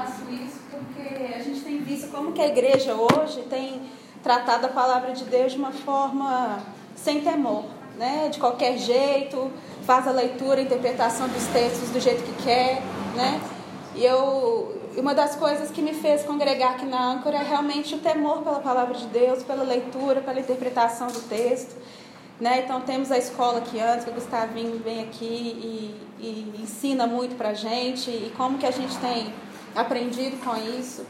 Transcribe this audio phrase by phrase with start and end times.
[0.00, 3.82] faço isso porque a gente tem visto como que a igreja hoje tem
[4.22, 6.60] tratado a palavra de Deus de uma forma
[6.94, 7.64] sem temor,
[7.98, 8.28] né?
[8.30, 9.50] De qualquer jeito,
[9.82, 12.82] faz a leitura, a interpretação dos textos do jeito que quer,
[13.14, 13.40] né?
[13.94, 17.98] E eu, uma das coisas que me fez congregar aqui na âncora é realmente o
[17.98, 21.76] temor pela palavra de Deus, pela leitura, pela interpretação do texto.
[22.40, 22.62] Né?
[22.64, 27.36] Então temos a escola aqui antes, que o Gustavinho vem aqui e, e ensina muito
[27.36, 29.30] para a gente e como que a gente tem
[29.74, 31.04] aprendido com isso.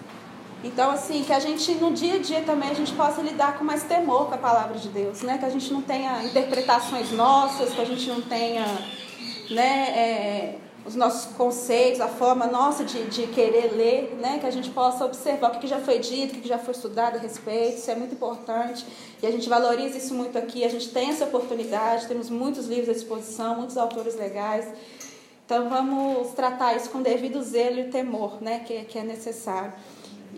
[0.63, 3.65] Então, assim, que a gente no dia a dia também a gente possa lidar com
[3.65, 5.39] mais temor com a palavra de Deus, né?
[5.39, 8.67] Que a gente não tenha interpretações nossas, que a gente não tenha,
[9.51, 9.91] né?
[9.97, 14.39] É, os nossos conceitos, a forma nossa de, de querer ler, né?
[14.39, 17.17] que a gente possa observar o que já foi dito, o que já foi estudado
[17.17, 18.87] a respeito, isso é muito importante.
[19.23, 22.89] E a gente valoriza isso muito aqui, a gente tem essa oportunidade, temos muitos livros
[22.89, 24.67] à disposição, muitos autores legais.
[25.51, 28.61] Então vamos tratar isso com devido zelo e temor, né?
[28.61, 29.73] que, que é necessário.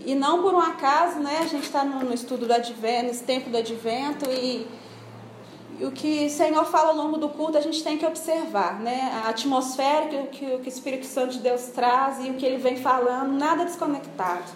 [0.07, 1.41] E não por um acaso, né?
[1.43, 4.67] a gente está no, no estudo do advento, nesse tempo do advento, e
[5.79, 8.79] e o que o Senhor fala ao longo do culto, a gente tem que observar,
[8.81, 9.23] né?
[9.25, 12.59] A atmosfera que, que, que o Espírito Santo de Deus traz e o que ele
[12.59, 14.51] vem falando, nada desconectado.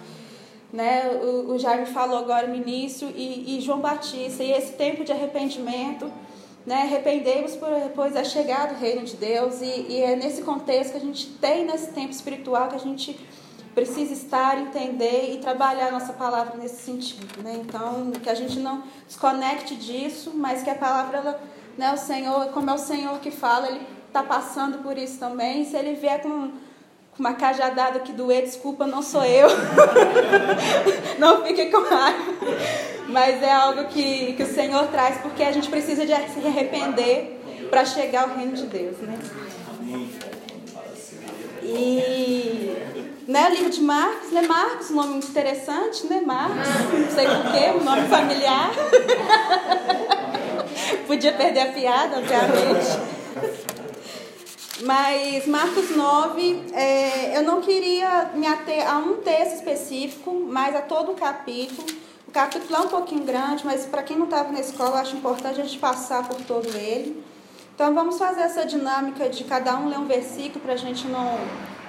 [0.71, 1.09] Né?
[1.21, 5.11] O, o Jaime falou agora no início, e, e João Batista, e esse tempo de
[5.11, 6.09] arrependimento,
[6.67, 6.81] né?
[6.81, 7.57] arrependemos
[7.95, 11.27] pois é chegado o reino de Deus, e, e é nesse contexto que a gente
[11.39, 13.17] tem, nesse tempo espiritual, que a gente
[13.73, 17.41] precisa estar, entender e trabalhar a nossa palavra nesse sentido.
[17.41, 17.61] Né?
[17.63, 21.41] Então, que a gente não desconecte disso, mas que a palavra, ela,
[21.77, 25.63] né, o Senhor, como é o Senhor que fala, Ele está passando por isso também.
[25.63, 26.51] Se Ele vier com
[27.17, 29.47] uma cajadada que doer, desculpa, não sou eu.
[31.17, 32.96] não fique com raiva.
[33.07, 37.39] Mas é algo que, que o Senhor traz, porque a gente precisa de se arrepender
[37.69, 38.97] para chegar ao reino de Deus.
[38.97, 39.19] Né?
[41.63, 42.77] E
[43.27, 44.41] né, livro de Marcos, né?
[44.43, 46.21] Marcos, nome muito interessante, né?
[46.25, 48.71] Marcos, não sei porquê, um nome familiar.
[51.05, 53.17] Podia perder a piada, obviamente.
[54.83, 60.81] Mas Marcos 9, é, eu não queria me ater a um texto específico, mas a
[60.81, 61.85] todo o capítulo.
[62.37, 65.63] Capítulo é um pouquinho grande, mas para quem não estava na escola, acho importante a
[65.63, 67.23] gente passar por todo ele.
[67.73, 71.35] Então vamos fazer essa dinâmica de cada um ler um versículo para a gente não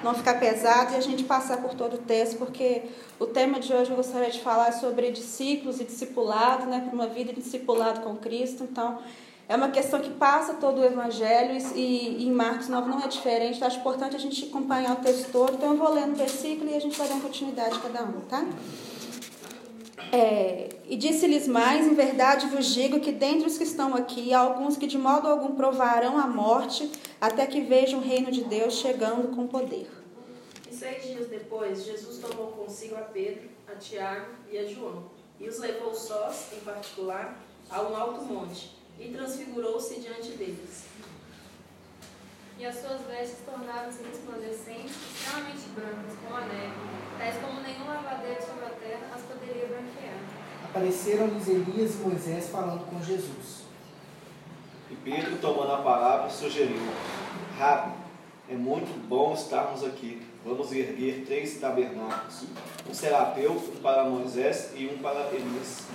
[0.03, 2.85] não ficar pesado e a gente passar por todo o texto, porque
[3.21, 7.09] o tema de hoje eu gostaria de falar sobre discípulos e discipulado, né, para uma
[7.09, 8.65] vida de discipulado com Cristo.
[8.65, 9.01] Então,
[9.47, 13.09] é uma questão que passa todo o Evangelho e, e em Marcos 9 não é
[13.09, 13.57] diferente.
[13.57, 15.55] Então, acho importante a gente acompanhar o texto todo.
[15.55, 18.21] Então, eu vou lendo o versículo e a gente vai dar continuidade a cada um,
[18.29, 18.47] tá?
[20.13, 24.41] É, e disse-lhes mais: Em verdade vos digo que dentre os que estão aqui há
[24.41, 28.75] alguns que de modo algum provarão a morte, até que vejam o reino de Deus
[28.75, 29.89] chegando com poder.
[30.71, 35.05] E seis dias depois, Jesus tomou consigo a Pedro, a Tiago e a João,
[35.39, 37.39] e os levou sós, em particular,
[37.71, 40.85] a um alto monte, e transfigurou-se diante deles.
[42.59, 46.75] E as suas vestes tornaram-se resplandecentes, extremamente brancas, como a neve,
[47.17, 49.48] tais como nenhum lavadeiro sobre a terra as poderia.
[50.65, 53.65] Apareceram-lhes Elias e Moisés falando com Jesus.
[54.91, 56.81] E Pedro, tomando a palavra, sugeriu:
[57.59, 57.93] Rabi,
[58.49, 60.23] é muito bom estarmos aqui.
[60.45, 62.45] Vamos erguer três tabernáculos:
[62.89, 65.87] um será teu, um para Moisés e um para Elias.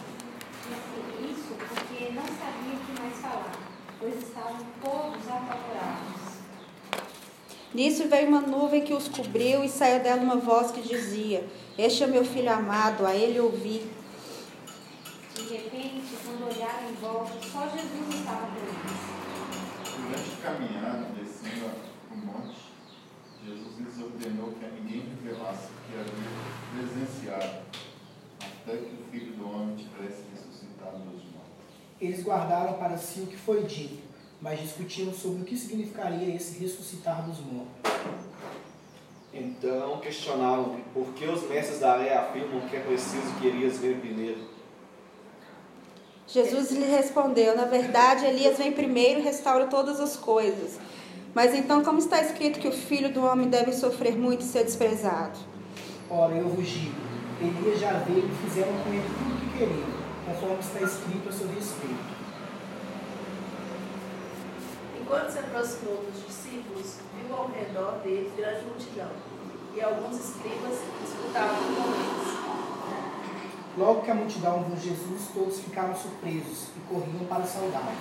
[1.20, 3.56] Isso porque não sabia o que mais falar,
[4.00, 6.23] pois estavam todos apavorados.
[7.74, 11.44] Nisso veio uma nuvem que os cobriu e saiu dela uma voz que dizia:
[11.76, 13.90] Este é meu filho amado, a ele ouvi.
[15.34, 19.14] De repente, quando olharam em volta, só Jesus estava por eles.
[19.98, 21.72] Durante a caminhada, descendo
[22.12, 22.58] o monte,
[23.44, 27.64] Jesus lhes ordenou que a ninguém revelasse o que havia presenciado,
[28.40, 31.74] até que o filho do homem tivesse ressuscitado dos mortos.
[32.00, 34.13] Eles guardaram para si o que foi dito
[34.44, 37.94] mas discutiam sobre o que significaria esse ressuscitar dos mortos.
[39.34, 43.98] Então questionaram por que os mestres da lei afirmam que é preciso que Elias venha
[43.98, 44.42] primeiro.
[46.28, 50.78] Jesus lhe respondeu: Na verdade, Elias vem primeiro e restaura todas as coisas.
[51.34, 54.66] Mas então, como está escrito que o filho do homem deve sofrer muito e ser
[54.66, 55.40] desprezado?
[56.10, 56.96] Ora, eu vos digo:
[57.42, 59.88] Elias já veio e fizeram com ele tudo o que queriam,
[60.26, 62.23] conforme está escrito a seu respeito.
[65.04, 69.10] Enquanto se aproximou dos discípulos, viu ao redor deles grande multidão,
[69.76, 72.34] e alguns escribas disputavam com eles.
[73.78, 77.92] Logo que a multidão viu Jesus, todos ficaram surpresos e corriam para saudá-lo.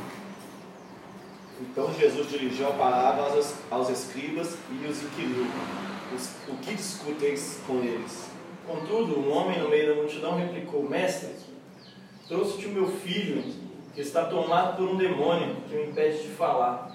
[1.61, 5.47] Então Jesus dirigiu a palavra aos, aos escribas e os inquiriu:
[6.49, 8.27] O que discuteis com eles?
[8.65, 11.35] Contudo, um homem no meio da multidão replicou: Mestre,
[12.29, 13.43] trouxe-te o meu filho,
[13.93, 16.92] que está tomado por um demônio que me impede de falar.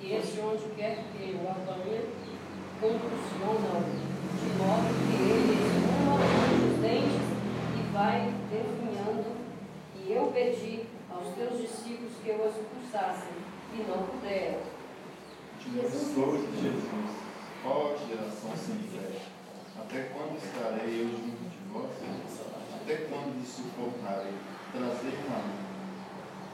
[0.00, 2.08] E este, onde quer que o apanhe,
[2.80, 3.82] convulsiona
[4.38, 7.26] de modo que ele espuma os dentes
[7.76, 9.28] e vai definhando.
[9.96, 13.32] E eu pedi aos teus discípulos que eu os expulsassem,
[13.74, 14.60] e não puderam.
[15.58, 16.16] De Jesus,
[17.66, 19.18] ó geração sem fé,
[19.78, 21.90] até quando estarei eu junto de vós?
[22.74, 24.32] Até quando lhe suportarei?
[24.72, 25.58] Trazei-me a mim.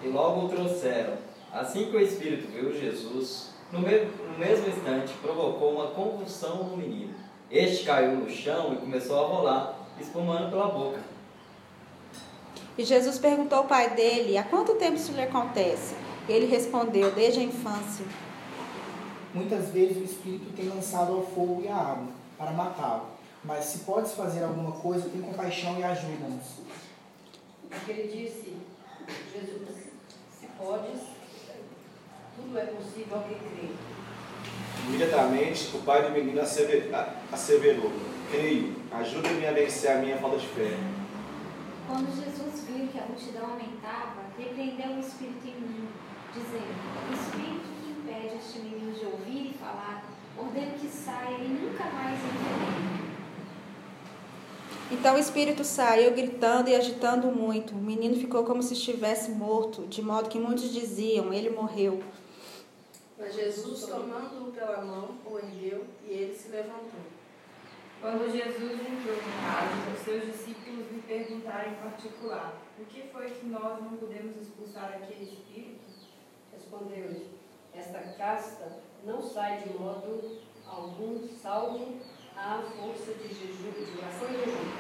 [0.02, 1.33] E logo o trouxeram.
[1.54, 6.76] Assim que o Espírito viu Jesus, no, me- no mesmo instante provocou uma convulsão no
[6.76, 7.14] menino.
[7.50, 10.98] Este caiu no chão e começou a rolar, espumando pela boca.
[12.76, 15.94] E Jesus perguntou ao pai dele: Há quanto tempo isso lhe acontece?
[16.28, 18.04] Ele respondeu: Desde a infância.
[19.32, 23.06] Muitas vezes o Espírito tem lançado ao fogo e à água para matá-lo.
[23.44, 26.46] Mas se podes fazer alguma coisa, tem compaixão e ajuda-nos.
[27.88, 28.56] Ele disse,
[29.32, 29.68] Jesus,
[30.40, 31.00] se podes,
[32.36, 33.68] tudo é possível ao que crê.
[34.86, 37.90] Imediatamente o pai do menino asseverou:
[38.30, 40.76] Creio, ajuda-me a vencer a minha falta de fé.
[41.86, 45.88] Quando Jesus viu que a multidão aumentava, repreendeu o espírito em mim,
[46.34, 46.74] dizendo:
[47.08, 50.04] O espírito que impede este menino de ouvir e falar,
[50.38, 53.04] ordeno que saia e nunca mais entre nele.
[54.90, 57.74] Então o espírito saiu gritando e agitando muito.
[57.74, 62.02] O menino ficou como se estivesse morto, de modo que muitos diziam: Ele morreu.
[63.24, 67.00] Mas Jesus, tomando-o pela mão, o ergueu e ele se levantou.
[67.98, 73.30] Quando Jesus entrou em casa, os seus discípulos lhe perguntaram em particular: Por que foi
[73.30, 75.80] que nós não pudemos expulsar aquele espírito?
[76.52, 77.30] Respondeu-lhe,
[77.74, 81.96] esta casta não sai de modo algum, salvo
[82.36, 84.72] a força de jejum, de oração e jejum.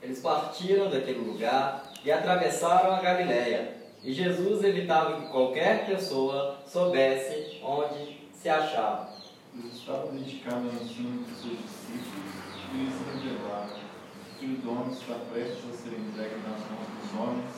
[0.00, 3.81] Eles partiram daquele lugar e atravessaram a Galiléia.
[4.04, 9.12] E Jesus evitava que qualquer pessoa soubesse onde se achava.
[9.56, 12.32] Eles estavam dedicados ao ensino dos seus discípulos
[12.72, 17.20] e lhes revelaram: O filho do homem está prestes a ser entregue nas mãos dos
[17.20, 17.54] homens,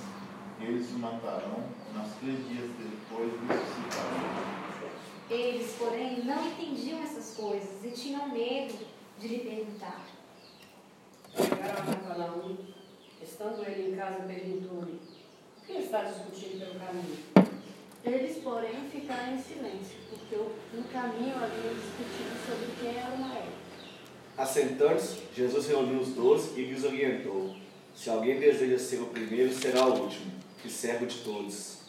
[0.60, 1.64] eles o matarão,
[1.94, 4.64] mas três dias depois ressuscitarão.
[5.30, 8.74] Eles, porém, não entendiam essas coisas e tinham medo
[9.18, 10.04] de lhe perguntar.
[11.34, 12.56] Chegaram a Cafarnaum,
[13.22, 15.00] estando ele em casa, perguntou-lhe:
[15.66, 17.18] que está discutindo pelo caminho?
[18.04, 23.48] Eles, porém, ficaram em silêncio, porque no caminho haviam discutido sobre quem era o maior.
[24.36, 27.54] Assentando-se, Jesus reuniu os doze e lhes orientou:
[27.94, 30.32] Se alguém deseja ser o primeiro, será o último,
[30.64, 31.84] e servo de todos.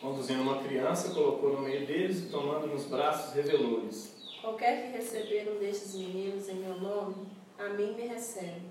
[0.00, 4.14] Conduzindo uma criança, colocou no meio deles e, tomando nos braços, revelou-lhes.
[4.40, 7.26] Qualquer que receber um destes meninos em meu nome,
[7.58, 8.62] a mim me recebe.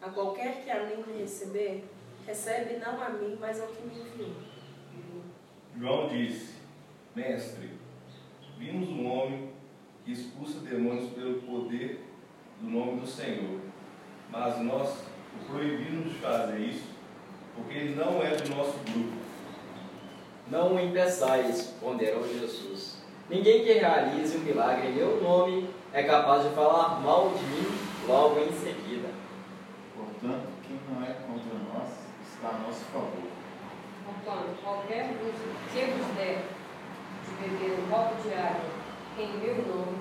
[0.00, 1.84] A qualquer que a mim me receber,
[2.26, 4.32] recebe não a mim, mas ao que me enviou.
[5.78, 6.54] João disse:
[7.14, 7.70] Mestre,
[8.58, 9.50] vimos um homem
[10.04, 12.04] que expulsa demônios pelo poder
[12.60, 13.60] do nome do Senhor,
[14.30, 16.88] mas nós o proibimos de fazer isso,
[17.54, 19.16] porque ele não é do nosso grupo.
[20.50, 23.02] Não o impeçais, ponderou Jesus.
[23.28, 27.66] Ninguém que realize um milagre em meu nome é capaz de falar mal de mim
[28.06, 29.08] logo em seguida.
[29.96, 32.06] Portanto, quem não é contra nós
[32.46, 33.10] está a nosso favor.
[34.04, 35.34] Portanto, qualquer vos
[35.72, 36.44] que vos der
[37.24, 38.70] de beber um copo de água
[39.18, 39.98] em meu nome,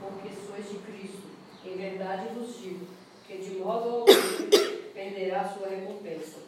[0.00, 1.28] porque sois de Cristo,
[1.64, 2.86] em verdade vos digo,
[3.26, 4.06] que de modo algum
[4.94, 6.38] perderá a sua recompensa.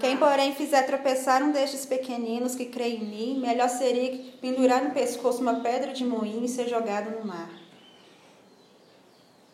[0.00, 4.90] Quem, porém, fizer tropeçar um destes pequeninos que crê em mim, melhor seria pendurar no
[4.90, 7.50] pescoço uma pedra de moinho e ser jogado no mar.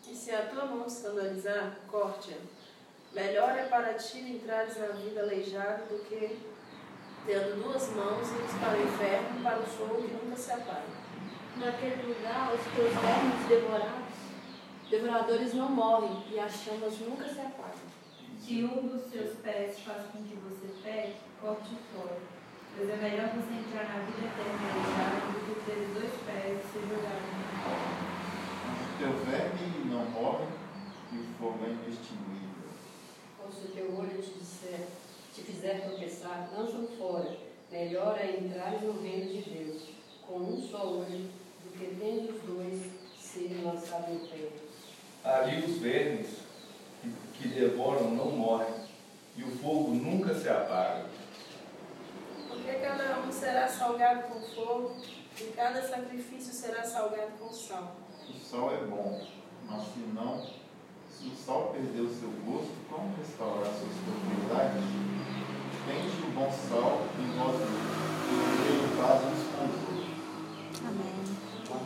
[0.09, 2.58] E se a tua mão escandalizar, corte-a.
[3.13, 6.37] Melhor é para ti entrares na vida aleijado do que
[7.25, 10.83] tendo duas mãos ires para o inferno, para o fogo que nunca se apaga.
[11.57, 14.15] Naquele lugar, os teus vermes devorados,
[14.89, 17.89] devoradores não morrem e as chamas nunca se apagam.
[18.39, 22.17] Se um dos seus pés faz com que você peque, corte fora.
[22.75, 26.71] Pois é melhor você entrar na vida eterna aleijado do que ter dois pés e
[26.71, 27.99] ser jogado no mar.
[28.65, 30.45] Mas o teu verme não morre
[31.11, 32.38] e o fogo é inextinguível.
[33.51, 34.87] Se o teu olho te disser,
[35.33, 37.35] te fizer tropeçar, lança-o fora.
[37.71, 39.81] Melhor é entrares no reino de Deus,
[40.25, 41.29] com um só olho,
[41.63, 44.49] do que tendo os dois serem lançados no pé.
[45.23, 46.27] Ali os vermes
[47.01, 48.73] que, que devoram não morrem,
[49.35, 51.05] e o fogo nunca se apaga.
[52.47, 54.95] Porque cada um será salgado com fogo,
[55.39, 57.95] E cada sacrifício será salgado com sal.
[58.29, 59.25] O sal é bom,
[59.65, 60.45] mas se não,
[61.19, 64.83] se o sal perder o seu gosto, como restaurar suas propriedades?
[65.85, 67.99] Tende o bom sal em vós mesmos,
[68.65, 70.87] e no caso uns com.
[70.87, 71.83] Amém.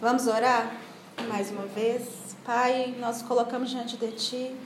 [0.00, 0.74] Vamos orar
[1.28, 2.34] mais uma vez.
[2.46, 4.56] Pai, nós colocamos diante de Ti.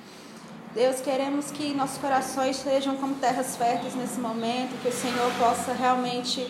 [0.73, 5.73] Deus, queremos que nossos corações sejam como terras férteis nesse momento, que o Senhor possa
[5.73, 6.47] realmente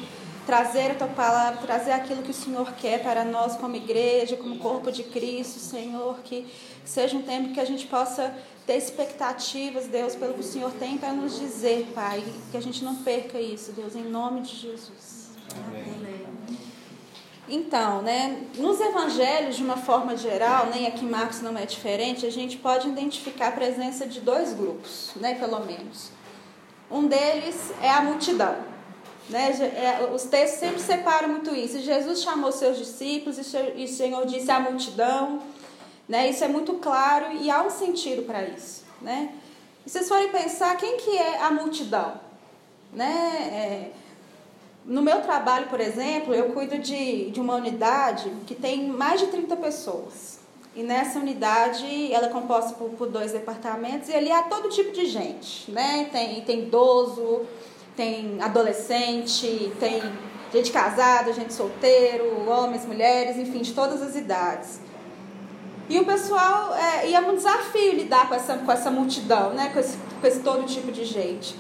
[0.47, 4.59] trazer a tua palavra, trazer aquilo que o Senhor quer para nós como igreja, como
[4.59, 6.47] corpo de Cristo, Senhor, que
[6.85, 8.33] seja um tempo que a gente possa
[8.65, 12.85] ter expectativas, Deus, pelo que o Senhor tem para nos dizer, Pai, que a gente
[12.85, 15.31] não perca isso, Deus, em nome de Jesus.
[15.69, 16.27] Amém.
[17.49, 22.27] Então, né, nos evangelhos, de uma forma geral, nem né, aqui Marcos não é diferente,
[22.27, 26.11] a gente pode identificar a presença de dois grupos, né, pelo menos.
[26.91, 28.76] Um deles é a multidão.
[29.29, 29.51] Né?
[29.75, 31.81] É, os textos sempre separam muito isso.
[31.81, 35.43] Jesus chamou seus discípulos e o Senhor disse à multidão.
[36.09, 36.31] Né?
[36.31, 38.85] Isso é muito claro e há um sentido para isso.
[39.03, 39.33] Né?
[39.85, 42.21] E vocês forem pensar, quem que é a multidão?
[42.93, 43.13] Né?
[43.53, 43.91] É,
[44.85, 49.27] no meu trabalho, por exemplo, eu cuido de, de uma unidade que tem mais de
[49.27, 50.39] 30 pessoas.
[50.77, 54.93] E nessa unidade, ela é composta por, por dois departamentos e ali há todo tipo
[54.93, 55.71] de gente.
[55.71, 56.09] Né?
[56.13, 57.47] Tem, tem idoso,
[57.97, 60.03] tem adolescente, tem
[60.53, 64.81] gente casada, gente solteiro, homens, mulheres, enfim, de todas as idades.
[65.89, 69.71] E o pessoal, é, e é um desafio lidar com essa, com essa multidão, né?
[69.73, 71.57] com, esse, com esse todo tipo de gente.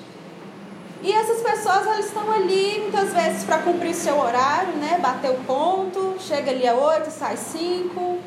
[1.02, 4.98] E essas pessoas elas estão ali muitas vezes para cumprir seu horário, né?
[5.00, 8.18] bater o ponto, chega ali a 8, sai 5.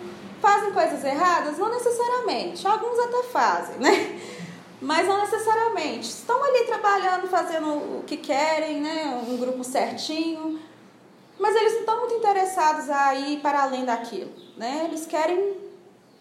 [0.41, 1.57] Fazem coisas erradas?
[1.57, 4.19] Não necessariamente, alguns até fazem, né?
[4.81, 6.07] Mas não necessariamente.
[6.07, 7.67] Estão ali trabalhando, fazendo
[8.00, 9.21] o que querem, né?
[9.27, 10.59] um grupo certinho,
[11.38, 14.31] mas eles não estão muito interessados a ir para além daquilo.
[14.57, 14.83] Né?
[14.86, 15.53] Eles querem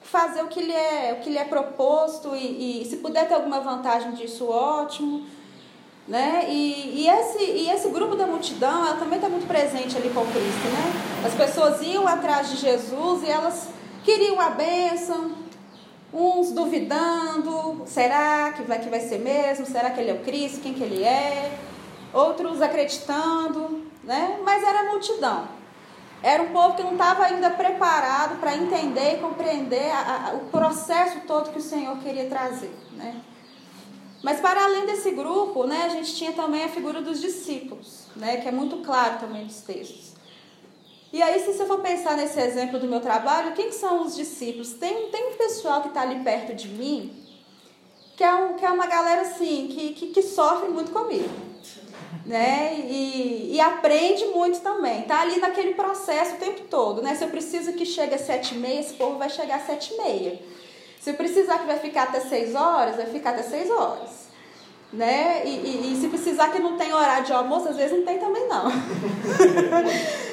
[0.01, 3.35] fazer o que lhe é, o que lhe é proposto e, e se puder ter
[3.35, 5.27] alguma vantagem disso, ótimo.
[6.07, 6.47] Né?
[6.49, 10.25] E, e, esse, e esse grupo da multidão, ela também está muito presente ali com
[10.25, 10.69] Cristo.
[10.69, 11.27] Né?
[11.27, 13.69] As pessoas iam atrás de Jesus e elas
[14.05, 15.33] queriam a bênção,
[16.13, 19.67] Uns duvidando, será que vai, que vai ser mesmo?
[19.67, 20.61] Será que ele é o Cristo?
[20.61, 21.59] Quem que ele é?
[22.13, 24.39] Outros acreditando, né?
[24.43, 25.49] Mas era a multidão.
[26.23, 30.47] Era um povo que não estava ainda preparado para entender e compreender a, a, o
[30.47, 33.21] processo todo que o Senhor queria trazer, né?
[34.23, 38.39] Mas para além desse grupo, né, a gente tinha também a figura dos discípulos, né,
[38.39, 40.08] que é muito claro também nos textos.
[41.13, 44.75] E aí, se você for pensar nesse exemplo do meu trabalho, quem são os discípulos?
[44.75, 47.25] Tem, tem um pessoal que está ali perto de mim,
[48.15, 51.31] que é, um, que é uma galera assim, que, que, que sofre muito comigo.
[52.27, 52.75] Né?
[52.85, 55.01] E, e aprende muito também.
[55.01, 57.01] Está ali naquele processo o tempo todo.
[57.01, 57.15] Né?
[57.15, 59.95] Se eu preciso que chegue às sete e meia, esse povo vai chegar às sete
[59.95, 60.39] e meia.
[61.01, 64.29] Se eu precisar que vai ficar até seis horas, vai ficar até seis horas.
[64.93, 65.43] Né?
[65.47, 68.19] E, e, e se precisar que não tem horário de almoço, às vezes não tem
[68.19, 68.65] também não.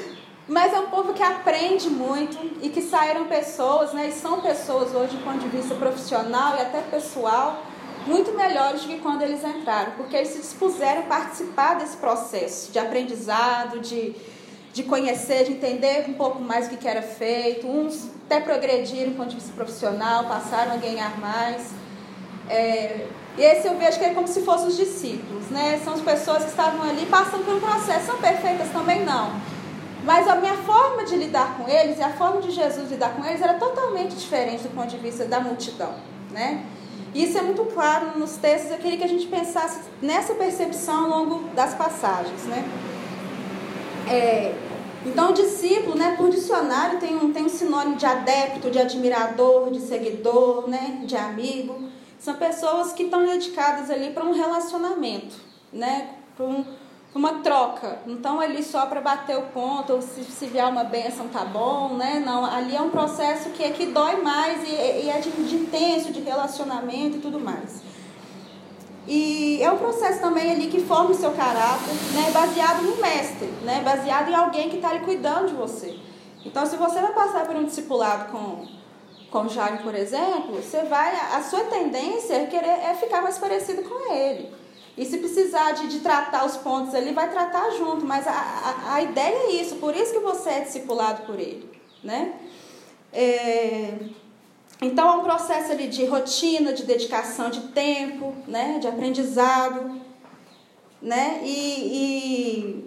[0.47, 4.93] Mas é um povo que aprende muito e que saíram pessoas, né, e são pessoas
[4.93, 7.63] hoje, do ponto de vista profissional e até pessoal,
[8.05, 12.71] muito melhores do que quando eles entraram, porque eles se dispuseram a participar desse processo
[12.71, 14.13] de aprendizado, de,
[14.71, 17.67] de conhecer, de entender um pouco mais o que, era feito.
[17.67, 21.71] Uns até progrediram do ponto de vista profissional, passaram a ganhar mais.
[22.47, 25.81] É, e esse eu vejo que é como se fossem os discípulos, né?
[25.83, 28.05] São as pessoas que estavam ali passando por um processo.
[28.05, 29.54] São perfeitas também não
[30.05, 33.25] mas a minha forma de lidar com eles e a forma de Jesus lidar com
[33.25, 35.95] eles era totalmente diferente do ponto de vista da multidão,
[36.31, 36.63] né?
[37.13, 38.71] Isso é muito claro nos textos.
[38.71, 42.63] Eu queria que a gente pensasse nessa percepção ao longo das passagens, né?
[44.07, 44.53] É,
[45.05, 49.69] então, o discípulo, né, por dicionário, tem um, tem um sinônimo de adepto, de admirador,
[49.69, 51.89] de seguidor, né, de amigo.
[52.19, 55.35] São pessoas que estão dedicadas ali para um relacionamento,
[55.71, 56.65] né, para um,
[57.15, 57.99] uma troca.
[58.05, 61.95] Então ali só para bater o ponto, ou se, se vier uma benção tá bom,
[61.95, 62.21] né?
[62.23, 65.55] Não, ali é um processo que, é, que dói mais e, e é de, de
[65.55, 67.81] intenso, de relacionamento e tudo mais.
[69.07, 72.31] E é um processo também ali que forma o seu caráter, né?
[72.33, 73.81] Baseado no mestre, né?
[73.85, 75.97] Baseado em alguém que está ali cuidando de você.
[76.43, 78.67] Então, se você vai passar por um discipulado com,
[79.31, 83.83] com Jairo, por exemplo, você vai, a sua tendência é querer é ficar mais parecido
[83.83, 84.64] com ele.
[84.97, 88.05] E se precisar de, de tratar os pontos ali, vai tratar junto.
[88.05, 91.69] Mas a, a, a ideia é isso, por isso que você é discipulado por ele.
[92.03, 92.33] Né?
[93.11, 93.93] É,
[94.81, 98.79] então é um processo ali de rotina, de dedicação de tempo, né?
[98.79, 100.01] de aprendizado.
[101.01, 101.41] Né?
[101.43, 102.85] E,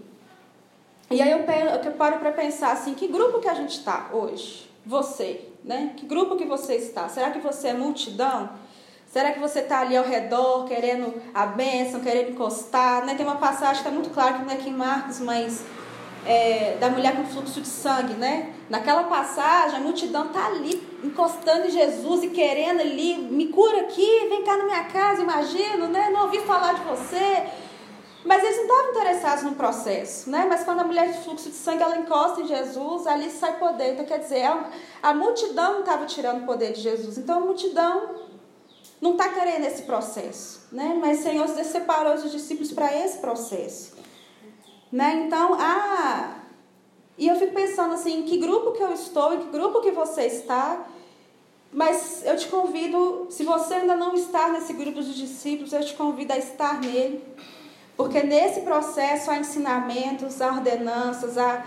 [1.11, 4.69] E aí eu, eu paro para pensar assim, que grupo que a gente está hoje?
[4.85, 5.93] Você, né?
[5.97, 7.09] Que grupo que você está?
[7.09, 8.51] Será que você é multidão?
[9.09, 13.07] Será que você está ali ao redor, querendo a bênção, querendo encostar?
[13.07, 13.15] Né?
[13.15, 15.65] Tem uma passagem que é muito clara, que não é aqui em Marcos, mas
[16.27, 18.53] é, da mulher com fluxo de sangue, né?
[18.69, 24.27] Naquela passagem, a multidão está ali, encostando em Jesus e querendo ali, me cura aqui,
[24.29, 26.11] vem cá na minha casa, imagino, né?
[26.11, 27.47] Não ouvi falar de você.
[28.27, 30.45] Mas eles não estavam interessados no processo, né?
[30.47, 33.95] Mas quando a mulher de fluxo de sangue ela encosta em Jesus, ali sai poder.
[33.95, 34.69] Então quer dizer, a,
[35.03, 37.17] a multidão não estava tirando o poder de Jesus.
[37.17, 38.28] Então a multidão
[39.01, 40.97] não está querendo esse processo, né?
[41.01, 43.97] Mas o Senhor separou os discípulos para esse processo,
[44.91, 45.25] né?
[45.27, 46.37] Então, ah,
[47.17, 49.91] e eu fico pensando assim, em que grupo que eu estou, em que grupo que
[49.91, 50.87] você está?
[51.73, 55.95] Mas eu te convido, se você ainda não está nesse grupo dos discípulos, eu te
[55.95, 57.23] convido a estar nele
[57.99, 61.65] porque nesse processo há ensinamentos, há ordenanças, há,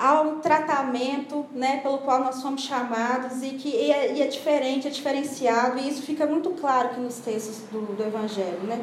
[0.00, 4.26] há um tratamento né, pelo qual nós somos chamados e que e é, e é,
[4.26, 8.60] diferente, é diferenciado, e isso fica muito claro aqui nos textos do, do Evangelho.
[8.64, 8.82] Né?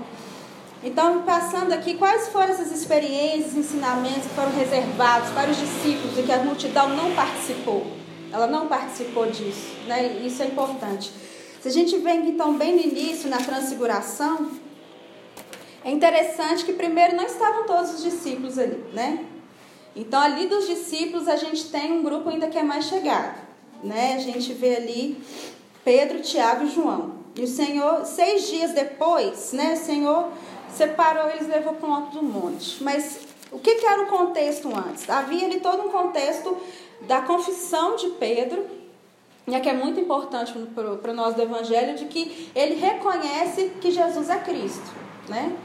[0.84, 6.22] Então, passando aqui, quais foram essas experiências, ensinamentos que foram reservados para os discípulos e
[6.22, 7.88] que a multidão não participou?
[8.32, 10.20] Ela não participou disso, né?
[10.24, 11.12] Isso é importante.
[11.62, 14.52] Se a gente vem então bem no início, na transfiguração,
[15.84, 19.26] é interessante que primeiro não estavam todos os discípulos ali, né?
[19.98, 23.36] Então ali dos discípulos a gente tem um grupo ainda que é mais chegado,
[23.84, 24.14] né?
[24.16, 25.18] A gente vê ali
[25.84, 27.18] Pedro, Tiago e João.
[27.36, 29.74] E o Senhor, seis dias depois, né?
[29.74, 30.30] O Senhor
[30.72, 32.84] separou eles e levou para um alto do monte.
[32.84, 33.20] Mas
[33.52, 35.10] o que, que era o contexto antes?
[35.10, 36.56] Havia ali todo um contexto
[37.02, 38.66] da confissão de Pedro,
[39.46, 40.54] né, que é muito importante
[41.02, 44.92] para nós do Evangelho, de que ele reconhece que Jesus é Cristo,
[45.28, 45.56] né?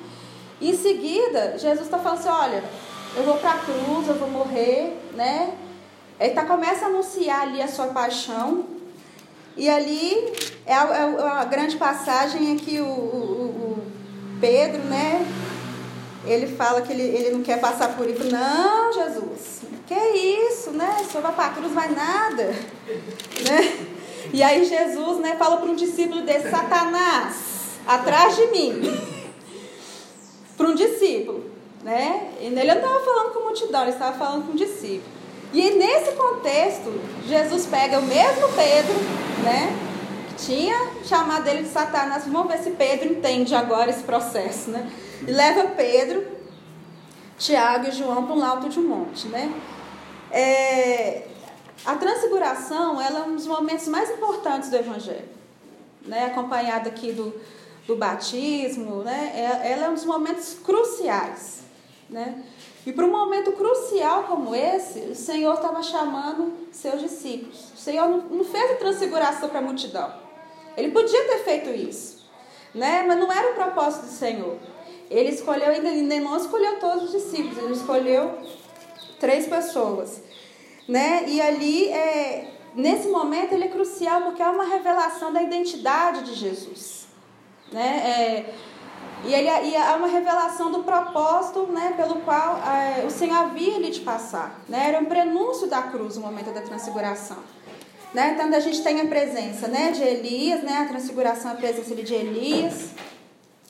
[0.61, 2.65] Em seguida, Jesus está falando assim: olha,
[3.17, 5.55] eu vou para a cruz, eu vou morrer, né?
[6.19, 8.65] Ele tá, começa a anunciar ali a sua paixão.
[9.57, 10.33] E ali
[10.65, 13.83] é a, é a grande passagem em que o, o, o,
[14.41, 15.27] Pedro, né?
[16.25, 18.25] Ele fala que ele, ele não quer passar por isso.
[18.25, 21.05] Não, Jesus, que isso, né?
[21.11, 22.55] Se eu vai para a cruz, vai nada.
[23.43, 23.89] Né?
[24.33, 27.35] E aí Jesus né, fala para um discípulo desse, Satanás,
[27.85, 29.13] atrás de mim
[30.57, 31.52] para um discípulo.
[31.83, 32.35] Né?
[32.39, 35.23] Ele não estava falando com multidão, ele estava falando com um discípulo.
[35.53, 36.91] E nesse contexto,
[37.27, 38.95] Jesus pega o mesmo Pedro,
[39.45, 39.77] né?
[40.29, 42.25] Que tinha chamado ele de Satanás.
[42.27, 44.91] Vamos ver se Pedro entende agora esse processo, né?
[45.21, 46.27] E leva Pedro,
[47.37, 49.53] Tiago e João para um alto de um monte, né?
[50.31, 51.27] É,
[51.85, 55.29] a transfiguração ela é um dos momentos mais importantes do Evangelho,
[56.07, 56.27] né?
[56.27, 57.35] Acompanhado aqui do,
[57.87, 59.33] do batismo, né?
[59.35, 61.62] É, ela é um dos momentos cruciais,
[62.13, 62.45] né?
[62.85, 67.73] E para um momento crucial como esse, o Senhor estava chamando seus discípulos.
[67.75, 70.13] O Senhor não fez a transfiguração para a multidão.
[70.77, 72.29] Ele podia ter feito isso,
[72.75, 73.05] né?
[73.07, 74.57] Mas não era o propósito do Senhor.
[75.11, 78.39] Ele escolheu, ainda não escolheu todos os discípulos, ele escolheu
[79.21, 80.23] três pessoas,
[80.89, 81.25] né?
[81.29, 86.35] E ali, é, nesse momento, ele é crucial porque é uma revelação da identidade de
[86.35, 87.07] Jesus.
[87.71, 87.99] Né?
[88.05, 88.55] É,
[89.25, 93.79] e, ele, e há uma revelação do propósito né, pelo qual é, o Senhor havia
[93.79, 94.61] lhe de passar.
[94.69, 94.89] Né?
[94.89, 97.39] Era um prenúncio da cruz, o momento da transfiguração.
[98.13, 98.33] Né?
[98.35, 102.15] Então a gente tem a presença né, de Elias, né, a transfiguração, a presença de
[102.15, 102.91] Elias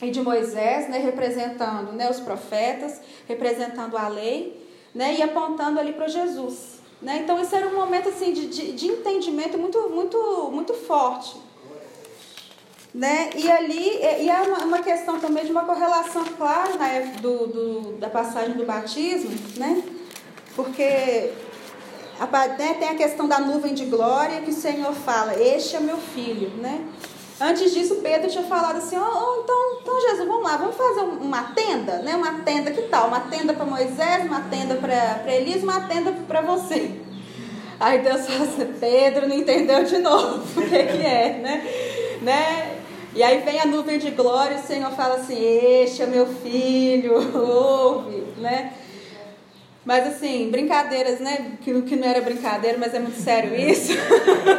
[0.00, 5.92] e de Moisés, né, representando né, os profetas, representando a lei né, e apontando ali
[5.92, 6.80] para Jesus.
[7.00, 7.20] Né?
[7.22, 11.51] Então isso era um momento assim, de, de, de entendimento muito, muito, muito forte
[12.94, 13.30] né?
[13.34, 17.92] E ali e é uma, uma questão também de uma correlação clara na do, do,
[17.98, 19.82] da passagem do batismo, né?
[20.54, 21.30] Porque
[22.20, 25.80] a, né, tem a questão da nuvem de glória que o Senhor fala, este é
[25.80, 26.84] meu filho, né?
[27.40, 31.42] Antes disso, Pedro tinha falado assim: oh, então, então, Jesus, vamos lá, vamos fazer uma
[31.54, 32.14] tenda, né?
[32.14, 33.08] Uma tenda, que tal?
[33.08, 37.00] Uma tenda para Moisés, uma tenda para Elias, uma tenda para você.
[37.80, 41.68] Aí Deus fala assim: Pedro não entendeu de novo o que, que é, né?
[42.22, 42.71] né?
[43.14, 46.26] E aí vem a nuvem de glória e o Senhor fala assim: Este é meu
[46.26, 48.72] filho, ouve, né?
[49.84, 51.58] Mas assim, brincadeiras, né?
[51.60, 53.92] Que, que não era brincadeira, mas é muito sério isso.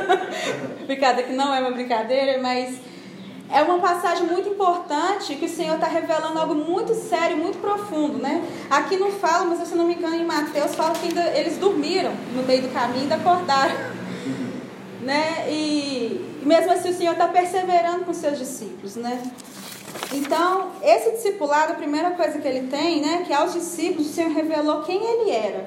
[0.86, 2.78] brincadeira que não é uma brincadeira, mas
[3.50, 8.18] é uma passagem muito importante que o Senhor está revelando algo muito sério, muito profundo,
[8.18, 8.44] né?
[8.70, 12.12] Aqui não fala, mas se não me engano, em Mateus fala que ainda eles dormiram
[12.36, 13.76] no meio do caminho e ainda acordaram.
[15.02, 15.46] né?
[15.50, 19.24] E e mesmo assim o Senhor está perseverando com seus discípulos, né?
[20.12, 24.32] Então, esse discipulado, a primeira coisa que ele tem, né, que aos discípulos o Senhor
[24.32, 25.66] revelou quem ele era,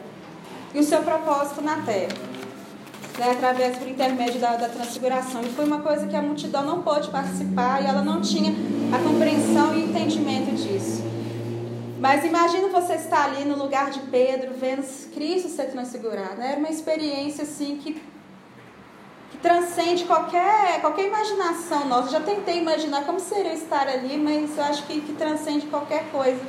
[0.74, 2.12] e o seu propósito na terra,
[3.18, 5.40] né, através do intermédio da, da transfiguração.
[5.42, 8.52] E foi uma coisa que a multidão não pôde participar e ela não tinha
[8.94, 11.02] a compreensão e entendimento disso.
[11.98, 14.84] Mas imagina você estar ali no lugar de Pedro, vendo
[15.14, 16.36] Cristo ser transfigurado.
[16.36, 16.52] Né?
[16.52, 18.00] Era uma experiência assim que,
[19.30, 22.10] que transcende qualquer, qualquer imaginação nossa.
[22.10, 26.40] Já tentei imaginar como seria estar ali, mas eu acho que, que transcende qualquer coisa.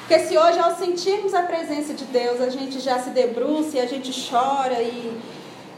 [0.00, 3.80] Porque se hoje, ao sentirmos a presença de Deus, a gente já se debruça e
[3.80, 5.20] a gente chora e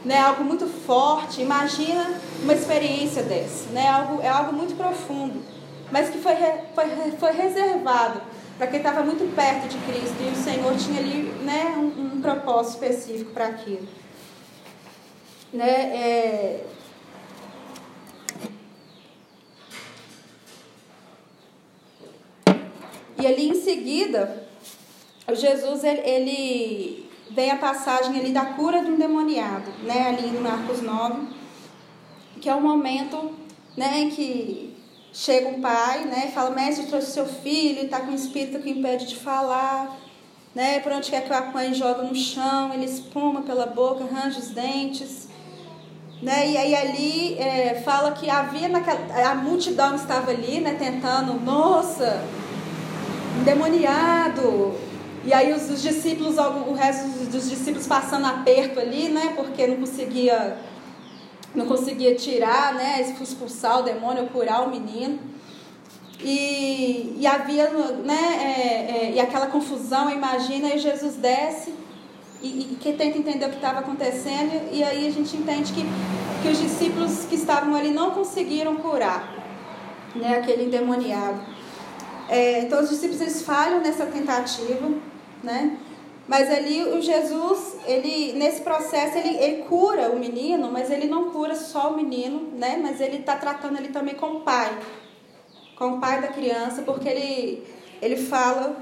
[0.05, 2.09] né, algo muito forte, imagina
[2.41, 3.69] uma experiência dessa.
[3.71, 5.41] Né, algo, é algo muito profundo,
[5.91, 6.35] mas que foi,
[6.73, 8.21] foi, foi reservado
[8.57, 12.21] para quem estava muito perto de Cristo e o Senhor tinha ali né, um, um
[12.21, 13.87] propósito específico para aquilo.
[15.53, 16.65] Né, é...
[23.19, 24.47] E ali em seguida,
[25.31, 31.27] Jesus ele, vem a passagem ali da cura do endemoniado, né, ali em Marcos 9,
[32.41, 33.31] que é o momento
[33.77, 34.71] né, que
[35.13, 38.69] Chega um pai, né, e fala, mestre, trouxe seu filho, está com um espírito que
[38.69, 39.99] impede de falar,
[40.55, 44.39] né, por onde quer que o apanhe, joga no chão, ele espuma pela boca, arranja
[44.39, 45.27] os dentes,
[46.21, 51.33] né, e aí ali é, fala que havia naquela, a multidão estava ali, né, tentando,
[51.43, 52.23] nossa,
[53.39, 54.75] endemoniado,
[55.25, 59.77] e aí os, os discípulos, o resto dos, discípulos passando aperto ali, né, porque não
[59.77, 60.57] conseguia
[61.53, 65.19] não conseguia tirar, né, expulsar o demônio, curar o menino.
[66.23, 67.69] E, e havia,
[68.05, 71.73] né, é, é, e aquela confusão, imagina, e Jesus desce
[72.41, 75.83] e, e que tenta entender o que estava acontecendo, e aí a gente entende que,
[76.41, 79.41] que os discípulos que estavam ali não conseguiram curar
[80.15, 81.39] né, aquele endemoniado.
[82.29, 84.89] É, então os discípulos eles falham nessa tentativa,
[85.43, 85.77] né?
[86.27, 91.31] Mas ali o Jesus, ele nesse processo ele, ele cura o menino, mas ele não
[91.31, 92.79] cura só o menino, né?
[92.81, 94.71] Mas ele está tratando ali também com o pai,
[95.75, 97.63] com o pai da criança, porque ele
[98.01, 98.75] ele fala,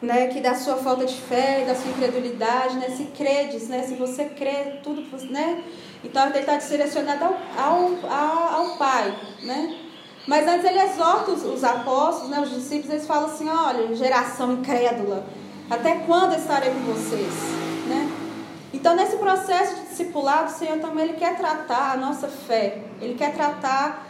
[0.00, 2.88] né, que da sua falta de fé, da sua incredulidade, né?
[2.90, 3.82] Se credes, né?
[3.82, 5.62] Se você crê tudo, né?
[6.04, 9.76] Então ele está direcionado ao, ao, ao, ao pai, né?
[10.28, 14.52] Mas antes ele exorta os, os apóstolos, né, os discípulos, eles falam assim, olha, geração
[14.52, 15.24] incrédula,
[15.70, 17.32] até quando estarei com vocês?
[17.88, 18.12] Né?
[18.74, 22.82] Então, nesse processo de discipulado, o Senhor também ele quer tratar a nossa fé.
[23.00, 24.06] Ele quer tratar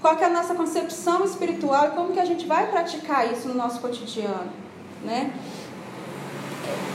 [0.00, 3.54] qual é a nossa concepção espiritual e como que a gente vai praticar isso no
[3.54, 4.52] nosso cotidiano.
[5.04, 5.32] Né?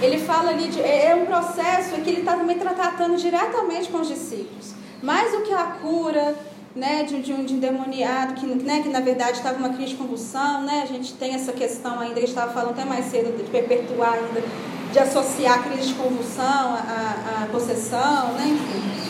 [0.02, 4.08] Ele fala ali, de, é um processo que ele está também tratando diretamente com os
[4.08, 4.74] discípulos.
[5.02, 6.36] Mais do que a cura,
[6.76, 9.96] né, de, de um de endemoniado, que, né, que na verdade estava uma crise de
[9.96, 13.44] convulsão, né, a gente tem essa questão ainda, que estava falando até mais cedo, de
[13.50, 14.44] perpetuar ainda,
[14.92, 19.08] de associar a crise de convulsão à, à possessão, né, enfim.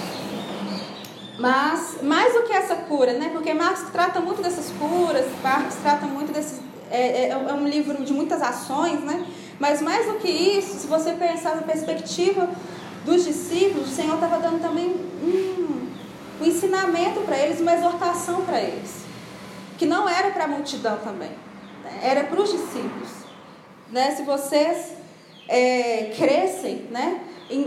[1.38, 6.06] Mas, mais do que essa cura, né, porque Marx trata muito dessas curas, Marx trata
[6.06, 9.26] muito desses, é, é, é um livro de muitas ações, né,
[9.60, 12.50] mas mais do que isso, se você pensar na perspectiva
[13.06, 14.90] dos discípulos, o Senhor estava dando também
[15.24, 15.88] hum,
[16.40, 19.06] um ensinamento para eles, uma exortação para eles,
[19.78, 21.32] que não era para a multidão também,
[21.84, 22.00] né?
[22.04, 23.10] era para os discípulos.
[23.90, 24.12] Né?
[24.12, 24.94] Se vocês
[25.48, 27.22] é, crescem, né?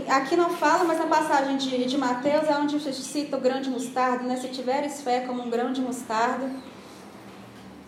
[0.07, 3.69] aqui não fala, mas na passagem de, de Mateus é onde cita o grão de
[3.69, 4.37] mostarda, né?
[4.37, 6.49] se tiveres fé como um grão de mostarda.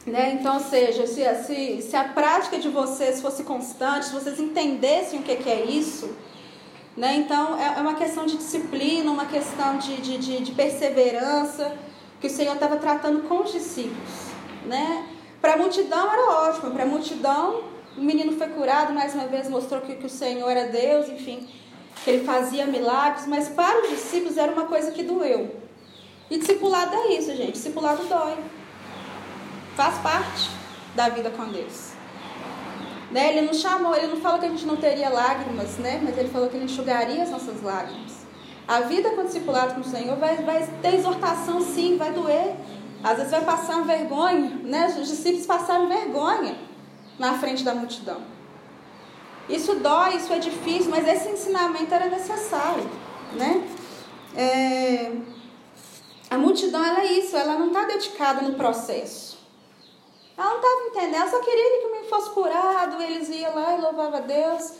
[0.05, 0.37] Né?
[0.39, 5.23] Então, seja, se, se, se a prática de vocês fosse constante, se vocês entendessem o
[5.23, 6.13] que, que é isso,
[6.95, 7.15] né?
[7.15, 11.75] Então, é, é uma questão de disciplina, uma questão de, de, de, de perseverança
[12.19, 14.33] que o Senhor estava tratando com os discípulos.
[14.65, 15.07] Né?
[15.41, 19.49] Para a multidão era ótimo, para a multidão o menino foi curado, mais uma vez
[19.49, 21.47] mostrou que, que o Senhor era Deus, enfim,
[22.03, 25.55] que ele fazia milagres, mas para os discípulos era uma coisa que doeu.
[26.29, 28.35] E discipulado é isso, gente, discipulado dói.
[29.75, 30.49] Faz parte
[30.95, 31.93] da vida com Deus.
[33.11, 33.29] Né?
[33.29, 36.01] Ele não chamou, ele não falou que a gente não teria lágrimas, né?
[36.03, 38.23] mas ele falou que ele enxugaria as nossas lágrimas.
[38.67, 42.55] A vida com discipulado com o Senhor vai, vai ter exortação sim, vai doer.
[43.03, 44.87] Às vezes vai passar vergonha, né?
[44.87, 46.55] Os discípulos passaram vergonha
[47.19, 48.21] na frente da multidão.
[49.49, 52.89] Isso dói, isso é difícil, mas esse ensinamento era necessário,
[53.33, 53.67] né?
[54.35, 55.11] É...
[56.29, 59.32] A multidão ela é isso, ela não está dedicada no processo.
[60.37, 63.77] Ela não estava entendendo, ela só queria que o menino fosse curado, eles iam lá
[63.77, 64.73] e louvavam a Deus.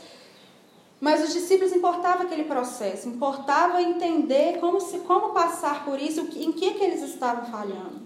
[1.00, 6.52] Mas os discípulos importava aquele processo, importava entender como, se, como passar por isso, em
[6.52, 8.02] que, que eles estavam falhando.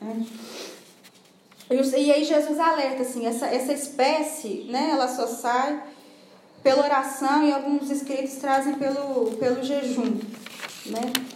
[0.00, 0.26] Né?
[1.70, 5.82] E aí Jesus alerta assim, essa, essa espécie, né, ela só sai
[6.62, 10.20] pela oração e alguns escritos trazem pelo, pelo jejum.
[10.86, 11.35] Né?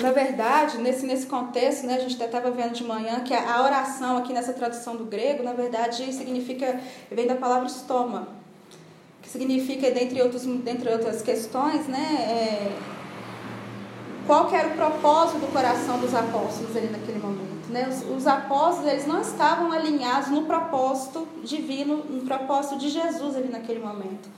[0.00, 3.56] Na verdade, nesse, nesse contexto, né, a gente até estava vendo de manhã que a,
[3.56, 6.78] a, oração aqui nessa tradução do grego, na verdade, significa,
[7.10, 8.26] vem da palavra estômago,
[9.22, 12.72] que significa, dentre, outros, dentre outras questões, né, é,
[14.26, 17.70] qual era o propósito do coração dos apóstolos ali naquele momento.
[17.70, 17.88] Né?
[17.88, 23.48] Os, os, apóstolos eles não estavam alinhados no propósito divino, no propósito de Jesus ali
[23.48, 24.28] naquele momento.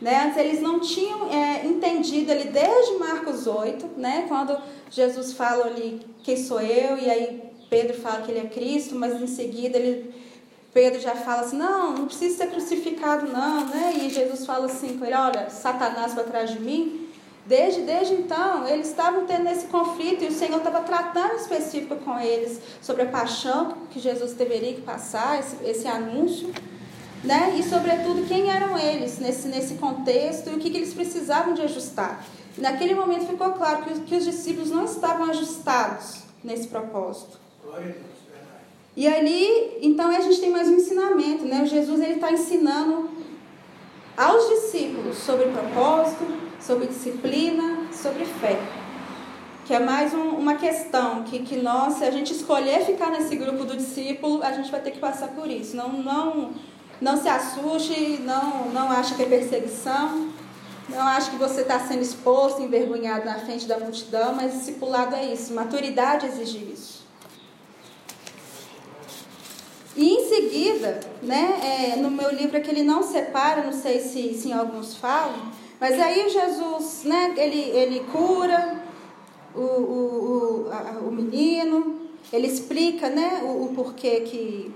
[0.00, 0.24] Né?
[0.24, 4.24] Antes eles não tinham é, entendido ali desde Marcos 8, né?
[4.28, 4.56] quando
[4.90, 9.20] Jesus fala ali quem sou eu, e aí Pedro fala que ele é Cristo, mas
[9.20, 10.12] em seguida ele,
[10.72, 13.92] Pedro já fala assim, não, não precisa ser crucificado não, né?
[14.02, 17.08] E Jesus fala assim com ele, olha, Satanás vai atrás de mim.
[17.46, 22.18] Desde, desde então, eles estavam tendo esse conflito e o Senhor estava tratando específico com
[22.18, 26.52] eles sobre a paixão que Jesus deveria passar, esse, esse anúncio,
[27.22, 27.56] né?
[27.58, 31.62] E sobretudo quem eram eles nesse, nesse contexto e o que, que eles precisavam de
[31.62, 32.24] ajustar.
[32.58, 37.38] Naquele momento ficou claro que, que os discípulos não estavam ajustados nesse propósito.
[38.96, 41.62] E ali, então a gente tem mais um ensinamento, né?
[41.62, 43.08] O Jesus ele está ensinando
[44.16, 46.26] aos discípulos sobre propósito,
[46.60, 48.58] sobre disciplina, sobre fé.
[49.64, 53.36] Que é mais um, uma questão que, que nós, se a gente escolher ficar nesse
[53.36, 55.76] grupo do discípulo, a gente vai ter que passar por isso.
[55.76, 56.50] Não, não,
[57.00, 60.28] não se assuste, não, não ache que é perseguição.
[60.88, 65.32] Não acho que você está sendo exposto, envergonhado na frente da multidão, mas discipulado é
[65.32, 65.54] isso.
[65.54, 67.00] Maturidade exige isso.
[69.96, 74.00] E em seguida, né, é, no meu livro é que ele não separa, não sei
[74.00, 78.82] se, se alguns falam, mas aí Jesus, né, ele, ele cura
[79.54, 82.00] o, o, o, a, o menino,
[82.32, 84.74] ele explica né, o, o porquê que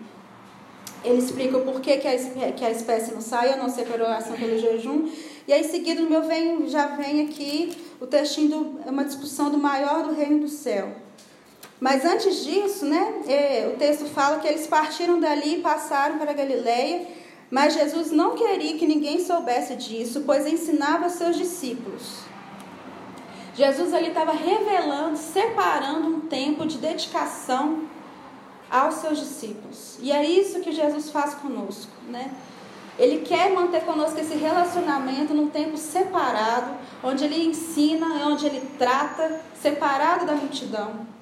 [1.04, 4.04] ele explica o porquê que a, que a espécie não sai, a não ser pela
[4.04, 5.08] oração pelo jejum.
[5.46, 9.04] E aí, em seguida, no meu vem, já vem aqui o textinho, do, é uma
[9.04, 10.92] discussão do maior do reino do céu.
[11.78, 16.32] Mas antes disso, né, é, o texto fala que eles partiram dali e passaram para
[16.32, 17.06] Galileia,
[17.50, 22.20] mas Jesus não queria que ninguém soubesse disso, pois ensinava seus discípulos.
[23.54, 27.82] Jesus ali estava revelando, separando um tempo de dedicação
[28.70, 29.98] aos seus discípulos.
[30.00, 32.32] E é isso que Jesus faz conosco, né?
[32.98, 39.40] Ele quer manter conosco esse relacionamento num tempo separado, onde ele ensina, onde ele trata,
[39.60, 41.14] separado da multidão.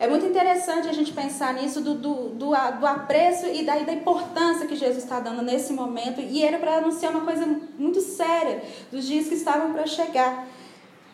[0.00, 3.92] É muito interessante a gente pensar nisso, do, do, do, do apreço e da, da
[3.92, 6.20] importância que Jesus está dando nesse momento.
[6.20, 7.44] E era para anunciar uma coisa
[7.76, 10.46] muito séria dos dias que estavam para chegar.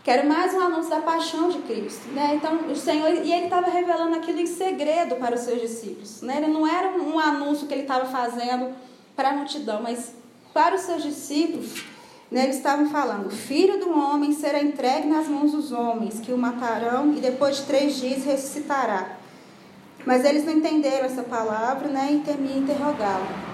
[0.04, 2.08] Que era mais um anúncio da paixão de Cristo.
[2.12, 2.34] Né?
[2.34, 6.20] Então, o Senhor, e ele estava revelando aquilo em segredo para os seus discípulos.
[6.20, 6.36] Né?
[6.36, 8.74] Ele não era um anúncio que ele estava fazendo
[9.16, 10.12] para a multidão, mas
[10.52, 11.82] para os seus discípulos,
[12.30, 16.38] né, eles estavam falando: filho do homem será entregue nas mãos dos homens, que o
[16.38, 19.16] matarão e depois de três dias ressuscitará.
[20.04, 23.53] Mas eles não entenderam essa palavra né, e temiam interrogá-lo.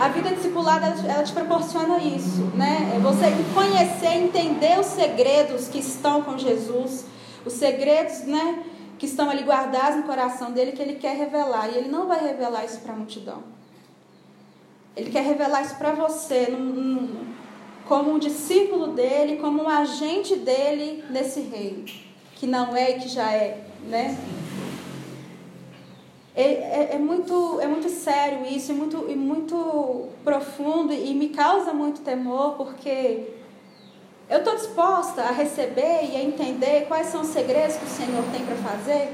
[0.00, 2.92] A vida discipulada ela te proporciona isso, né?
[2.96, 7.04] É você conhecer, entender os segredos que estão com Jesus,
[7.44, 8.64] os segredos, né,
[8.98, 12.20] que estão ali guardados no coração dele que ele quer revelar e ele não vai
[12.24, 13.42] revelar isso para a multidão.
[14.96, 17.26] Ele quer revelar isso para você, num, num,
[17.86, 21.84] como um discípulo dele, como um agente dele nesse reino,
[22.36, 24.16] que não é e que já é, né?
[26.34, 31.28] É, é, é, muito, é muito sério isso, é muito, e muito profundo e me
[31.28, 33.28] causa muito temor, porque
[34.30, 38.24] eu estou disposta a receber e a entender quais são os segredos que o Senhor
[38.32, 39.12] tem para fazer.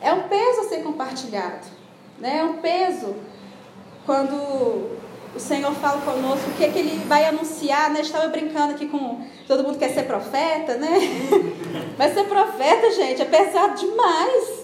[0.00, 1.66] É um peso a ser compartilhado,
[2.18, 2.38] né?
[2.38, 3.14] é um peso
[4.06, 4.34] quando
[5.34, 8.00] o Senhor fala conosco o que, é que ele vai anunciar, né?
[8.00, 10.98] Estava brincando aqui com todo mundo quer ser profeta, né?
[11.98, 14.59] Mas ser profeta, gente, é pesado demais.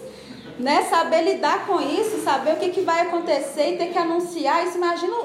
[0.59, 0.83] Né?
[0.85, 4.77] Saber lidar com isso, saber o que, que vai acontecer e ter que anunciar isso.
[4.77, 5.17] Imagina,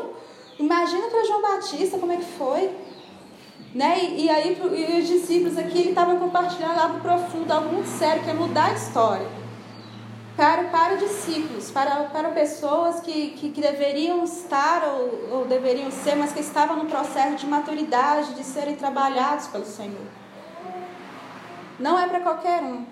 [0.60, 2.70] imagina para João Batista como é que foi.
[3.74, 4.00] Né?
[4.00, 8.24] E, e aí e os discípulos aqui, ele estava compartilhando algo profundo, algo muito sério,
[8.24, 9.42] que é mudar a história
[10.36, 16.16] para, para discípulos, para, para pessoas que, que, que deveriam estar ou, ou deveriam ser,
[16.16, 20.08] mas que estavam no processo de maturidade, de serem trabalhados pelo Senhor.
[21.80, 22.86] Não é para qualquer um.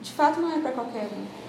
[0.00, 1.45] De fato, não é para qualquer um.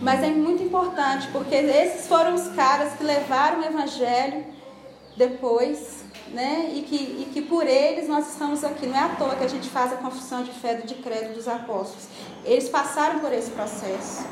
[0.00, 4.44] Mas é muito importante, porque esses foram os caras que levaram o Evangelho
[5.16, 6.00] depois
[6.32, 6.70] né?
[6.74, 8.86] E que, e que por eles nós estamos aqui.
[8.86, 11.48] Não é à toa que a gente faz a confissão de fé de credo dos
[11.48, 12.04] apóstolos.
[12.44, 14.24] Eles passaram por esse processo.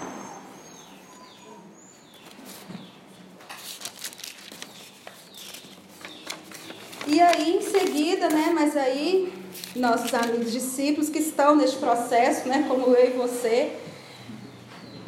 [7.06, 9.32] E aí, em seguida, né, mas aí,
[9.74, 13.74] nossos amigos discípulos que estão neste processo, né, como eu e você,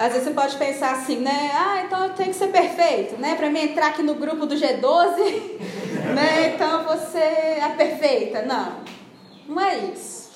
[0.01, 1.51] às vezes você pode pensar assim, né?
[1.55, 3.35] Ah, então eu tenho que ser perfeito, né?
[3.35, 5.59] Para mim entrar aqui no grupo do G12,
[6.17, 6.55] né?
[6.55, 8.41] Então você é perfeita.
[8.41, 8.77] Não,
[9.47, 10.31] não é isso.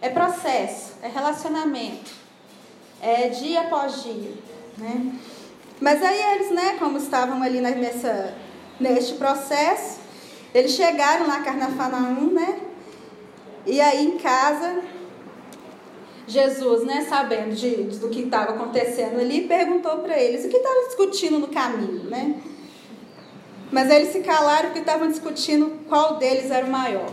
[0.00, 2.10] É processo, é relacionamento,
[3.02, 4.32] é dia após dia,
[4.78, 5.12] né?
[5.78, 8.34] Mas aí eles, né, como estavam ali nessa,
[8.80, 10.00] neste processo,
[10.54, 12.60] eles chegaram lá, Carnaфanaum, né?
[13.66, 14.82] E aí em casa,
[16.26, 20.56] Jesus, né, sabendo de, de do que estava acontecendo ali, perguntou para eles o que
[20.56, 22.36] estavam discutindo no caminho, né?
[23.70, 27.10] Mas eles se calaram porque estavam discutindo qual deles era o maior.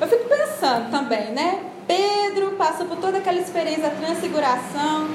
[0.00, 1.62] Eu fico pensando também, né?
[1.86, 5.08] Pedro passa por toda aquela experiência da transfiguração.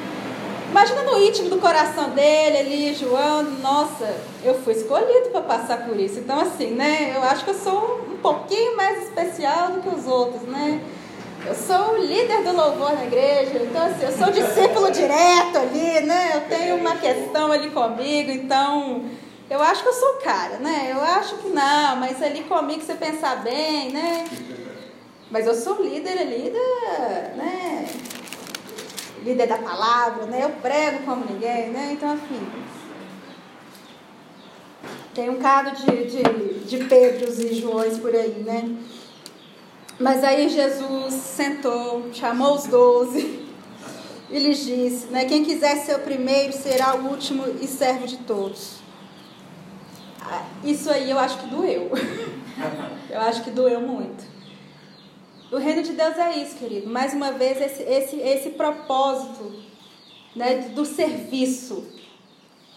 [0.69, 5.97] Imagina no íntimo do coração dele ali, João, nossa, eu fui escolhido para passar por
[5.97, 6.19] isso.
[6.19, 7.13] Então, assim, né?
[7.15, 10.81] Eu acho que eu sou um pouquinho mais especial do que os outros, né?
[11.47, 15.99] Eu sou o líder do louvor na igreja, então assim, eu sou discípulo direto ali,
[16.01, 16.31] né?
[16.33, 19.05] Eu tenho uma questão ali comigo, então
[19.47, 20.89] eu acho que eu sou cara, né?
[20.91, 24.25] Eu acho que não, mas ali comigo você pensar bem, né?
[25.29, 26.51] Mas eu sou líder ali
[27.35, 27.87] né?
[29.23, 30.43] Líder da palavra, né?
[30.43, 31.91] Eu prego como ninguém, né?
[31.93, 32.47] Então, assim.
[35.13, 38.75] Tem um caso de, de, de Pedros e Joões por aí, né?
[39.99, 43.47] Mas aí Jesus sentou, chamou os doze
[44.29, 48.17] e lhes disse: né, Quem quiser ser o primeiro será o último e servo de
[48.17, 48.79] todos.
[50.21, 51.89] Ah, isso aí eu acho que doeu.
[53.07, 54.25] Eu acho que doeu muito.
[55.49, 56.89] O reino de Deus é isso, querido.
[56.89, 59.53] Mais uma vez, esse, esse, esse propósito
[60.35, 61.87] né, do serviço.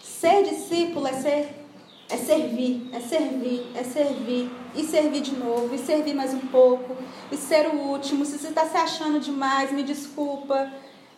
[0.01, 1.58] Ser discípulo é ser
[2.09, 6.97] é servir, é servir, é servir, e servir de novo, e servir mais um pouco,
[7.31, 8.25] e ser o último.
[8.25, 10.71] Se você está se achando demais, me desculpa,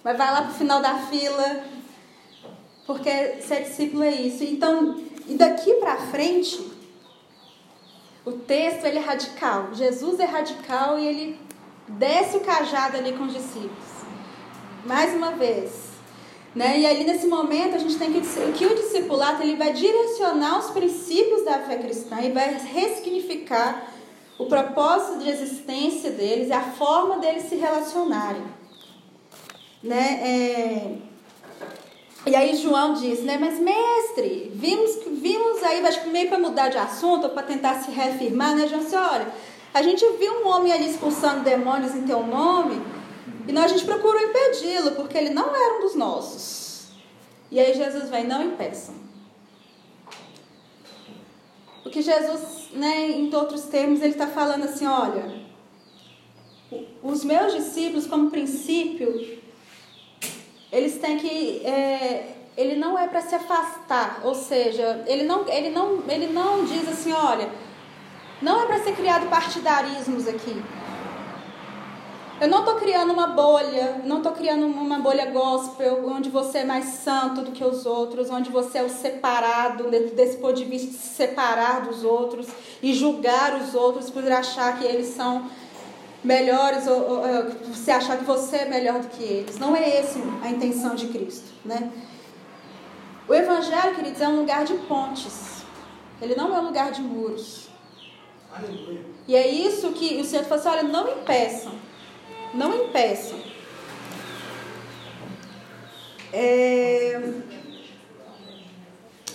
[0.04, 1.64] mas vai lá para o final da fila,
[2.86, 4.44] porque ser discípulo é isso.
[4.44, 6.70] Então, e daqui para frente,
[8.26, 9.74] o texto ele é radical.
[9.74, 11.40] Jesus é radical e ele
[11.88, 13.92] desce o cajado ali com os discípulos.
[14.86, 15.91] Mais uma vez,
[16.56, 16.80] né?
[16.80, 20.72] E ali nesse momento a gente tem que que o discipulado ele vai direcionar os
[20.72, 23.88] princípios da fé cristã e vai ressignificar
[24.38, 28.44] o propósito de existência deles e a forma deles se relacionarem.
[29.82, 30.20] Né?
[30.24, 30.96] É...
[32.26, 33.38] E aí João diz, né?
[33.40, 37.92] Mas mestre, vimos vimos aí, acho que meio para mudar de assunto, para tentar se
[37.92, 38.82] reafirmar, né, João?
[38.82, 39.28] Disse, olha,
[39.74, 42.80] a gente viu um homem ali expulsando demônios em teu nome
[43.48, 46.88] e nós, a gente procurou impedi-lo, porque ele não era um dos nossos.
[47.50, 48.96] E aí Jesus vem, não impeçam.
[51.84, 55.42] Porque Jesus, né, em outros termos, ele está falando assim, olha,
[57.04, 59.40] os meus discípulos, como princípio,
[60.72, 61.66] eles têm que.
[61.66, 66.66] É, ele não é para se afastar, ou seja, ele não, ele, não, ele não
[66.66, 67.50] diz assim, olha,
[68.42, 70.62] não é para ser criado partidarismos aqui.
[72.42, 76.66] Eu não estou criando uma bolha, não estou criando uma bolha gospel, onde você é
[76.66, 80.92] mais santo do que os outros, onde você é o separado, desse ponto de vista,
[80.92, 82.48] se separar dos outros
[82.82, 85.52] e julgar os outros por achar que eles são
[86.24, 87.22] melhores, ou, ou,
[87.72, 89.60] você achar que você é melhor do que eles.
[89.60, 91.92] Não é essa a intenção de Cristo, né?
[93.28, 95.62] O Evangelho, queridos, é um lugar de pontes.
[96.20, 97.70] Ele não é um lugar de muros.
[98.52, 99.06] Aleluia.
[99.28, 101.91] E é isso que o Senhor falou assim, olha, não impeçam
[102.54, 103.40] não impeçam.
[106.34, 107.20] É...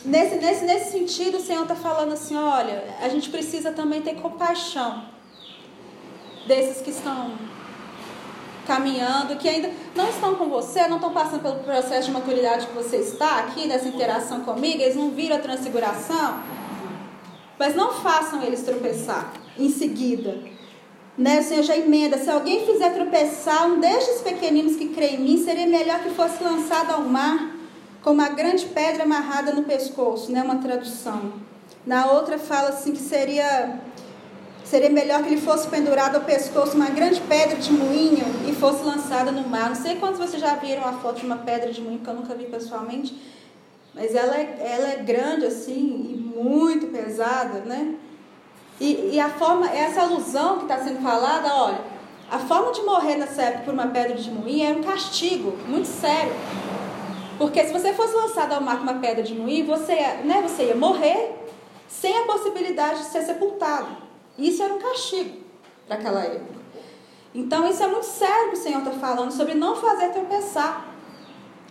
[0.05, 4.15] Nesse, nesse, nesse sentido, o Senhor está falando assim: olha, a gente precisa também ter
[4.17, 5.05] compaixão
[6.47, 7.33] desses que estão
[8.67, 12.73] caminhando, que ainda não estão com você, não estão passando pelo processo de maturidade que
[12.73, 16.41] você está aqui, nessa interação comigo, eles não viram a transfiguração,
[17.59, 20.56] mas não façam eles tropeçar em seguida
[21.17, 21.43] né?
[21.43, 22.19] Já emenda.
[22.19, 26.43] Se alguém fizer tropeçar um destes pequeninos que crê em mim, seria melhor que fosse
[26.43, 27.55] lançado ao mar
[28.03, 30.43] com uma grande pedra amarrada no pescoço, né?
[30.43, 31.33] Uma tradução.
[31.87, 33.81] Na outra fala assim que seria
[34.65, 38.83] seria melhor que ele fosse pendurado ao pescoço uma grande pedra de moinho e fosse
[38.83, 39.69] lançada no mar.
[39.69, 42.15] Não sei quantos vocês já viram a foto de uma pedra de moinho que eu
[42.15, 43.17] nunca vi pessoalmente,
[43.95, 47.95] mas ela é, ela é grande assim e muito pesada, né?
[48.81, 51.81] E, e a forma, essa alusão que está sendo falada, olha,
[52.31, 55.87] a forma de morrer nessa época por uma pedra de moinho era um castigo muito
[55.87, 56.33] sério.
[57.39, 60.65] Porque se você fosse lançado ao mar com uma pedra de moinho, você, né, você
[60.65, 61.35] ia morrer
[61.89, 63.89] sem a possibilidade de ser sepultado.
[64.39, 65.39] Isso era um castigo
[65.87, 66.57] para aquela época.
[67.35, 70.87] Então, isso é muito sério que o Senhor está falando sobre não fazer tropeçar.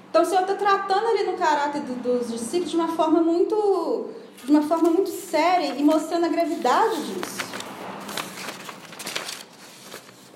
[0.10, 4.10] Então, o Senhor está tratando ali no caráter do, dos discípulos de uma forma muito,
[4.44, 7.46] de uma forma muito séria e mostrando a gravidade disso.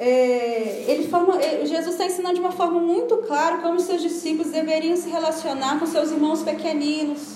[0.01, 4.01] É, ele forma, é, Jesus está ensinando de uma forma muito clara como os seus
[4.01, 7.35] discípulos deveriam se relacionar com seus irmãos pequeninos,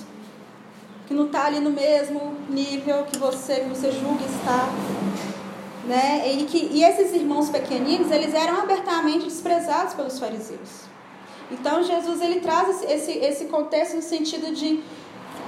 [1.05, 4.69] que não está ali no mesmo nível que você, que você julga estar.
[5.85, 6.31] Né?
[6.33, 10.83] E, que, e esses irmãos pequeninos, eles eram abertamente desprezados pelos fariseus.
[11.51, 14.81] Então Jesus ele traz esse, esse contexto no sentido de,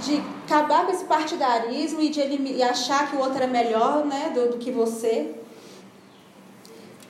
[0.01, 4.31] de acabar com esse partidarismo e de e achar que o outro era melhor né,
[4.33, 5.35] do, do que você.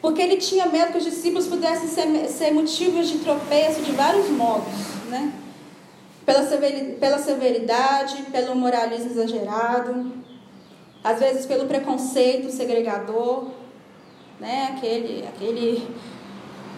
[0.02, 4.30] Porque ele tinha medo que os discípulos pudessem ser, ser motivos de tropeço de vários
[4.30, 4.74] modos.
[5.10, 5.34] Né?
[6.26, 6.44] Pela,
[7.00, 10.12] pela severidade, pelo moralismo exagerado,
[11.04, 13.48] às vezes pelo preconceito segregador,
[14.40, 14.76] né?
[14.76, 15.88] aquele, aquele,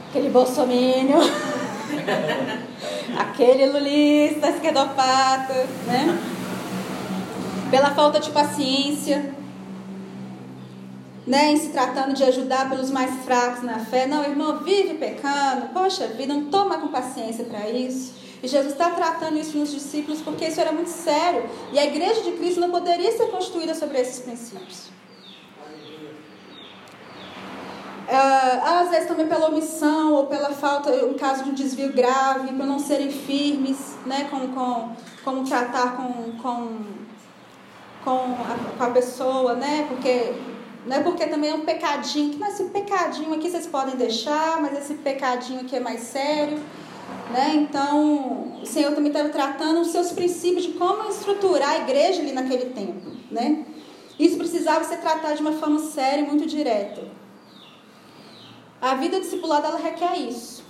[0.10, 1.18] aquele bolsomínio,
[3.18, 5.54] aquele lulista, esquerdopata,
[5.86, 6.20] né?
[7.70, 9.34] pela falta de paciência,
[11.26, 14.08] né, em se tratando de ajudar pelos mais fracos na fé.
[14.08, 15.68] Não, irmão, vive pecando.
[15.74, 18.16] Poxa vida, não toma com paciência para isso.
[18.42, 21.44] E Jesus está tratando isso nos discípulos porque isso era muito sério.
[21.74, 24.97] E a igreja de Cristo não poderia ser constituída sobre esses princípios.
[28.10, 32.66] Às vezes também pela omissão ou pela falta, em caso de um desvio grave, por
[32.66, 34.92] não serem firmes, né, com, com,
[35.24, 36.78] como tratar com, com,
[38.04, 40.34] com, a, com a pessoa, né, porque
[40.86, 44.62] não é porque também é um pecadinho, que não esse pecadinho aqui vocês podem deixar,
[44.62, 46.58] mas esse pecadinho aqui é mais sério.
[47.32, 47.56] Né?
[47.56, 52.32] Então, o Senhor também estava tratando os seus princípios de como estruturar a igreja ali
[52.32, 53.12] naquele tempo.
[53.30, 53.66] Né?
[54.18, 57.17] Isso precisava ser tratado de uma forma séria e muito direta.
[58.82, 60.64] A vida discipulada ela requer isso.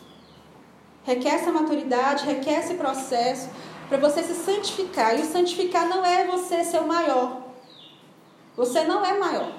[1.04, 3.50] Requer essa maturidade, requer esse processo
[3.90, 5.18] para você se santificar.
[5.18, 7.42] E o santificar não é você ser o maior.
[8.56, 9.52] Você não é maior.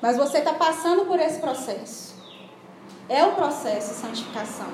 [0.00, 2.14] Mas você está passando por esse processo.
[3.08, 4.66] É o processo de santificação.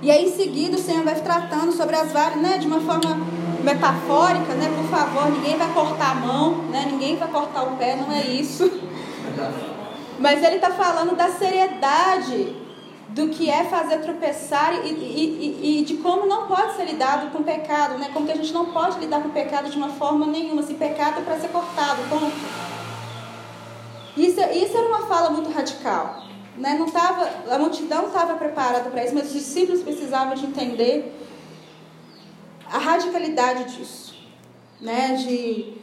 [0.00, 3.16] E aí em seguida o Senhor vai tratando sobre as várias, né, de uma forma
[3.62, 4.72] metafórica, né?
[4.76, 6.86] Por favor, ninguém vai cortar a mão, né?
[6.90, 8.70] Ninguém vai cortar o pé, não é isso.
[10.18, 12.56] Mas ele está falando da seriedade
[13.10, 17.42] do que é fazer tropeçar e, e, e, de como não pode ser lidado com
[17.42, 18.10] pecado, né?
[18.12, 20.62] Como que a gente não pode lidar com pecado de uma forma nenhuma.
[20.62, 22.32] Se pecado é para ser cortado, ponto.
[24.16, 26.24] Isso, isso era uma fala muito radical.
[26.56, 26.74] Né?
[26.76, 31.16] Não tava, a multidão estava preparada para isso, mas os discípulos precisavam de entender
[32.70, 34.16] a radicalidade disso.
[34.80, 35.14] Né?
[35.14, 35.77] De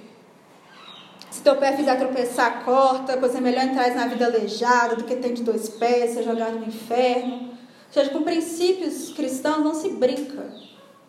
[1.36, 5.18] se teu pé fizer tropeçar, corta, pois é melhor entrar na vida aleijada do que
[5.18, 7.50] ter de dois pés, ser jogado no inferno.
[7.50, 10.50] Ou seja, com princípios cristãos não se brinca.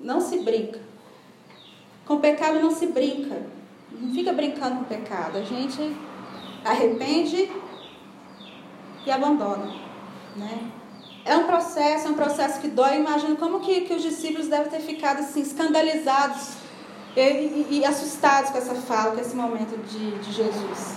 [0.00, 0.80] Não se brinca.
[2.04, 3.40] Com pecado não se brinca.
[3.92, 5.38] Não fica brincando com pecado.
[5.38, 5.96] A gente
[6.64, 7.48] arrepende
[9.06, 9.72] e abandona.
[10.34, 10.72] Né?
[11.24, 12.96] É um processo, é um processo que dói.
[12.96, 16.65] Imagino como que, que os discípulos devem ter ficado assim, escandalizados
[17.20, 20.96] e, e, assustados com essa fala, com esse momento de, de Jesus.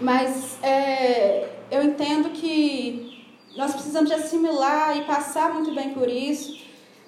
[0.00, 3.24] Mas é, eu entendo que
[3.56, 6.60] nós precisamos de assimilar e passar muito bem por isso,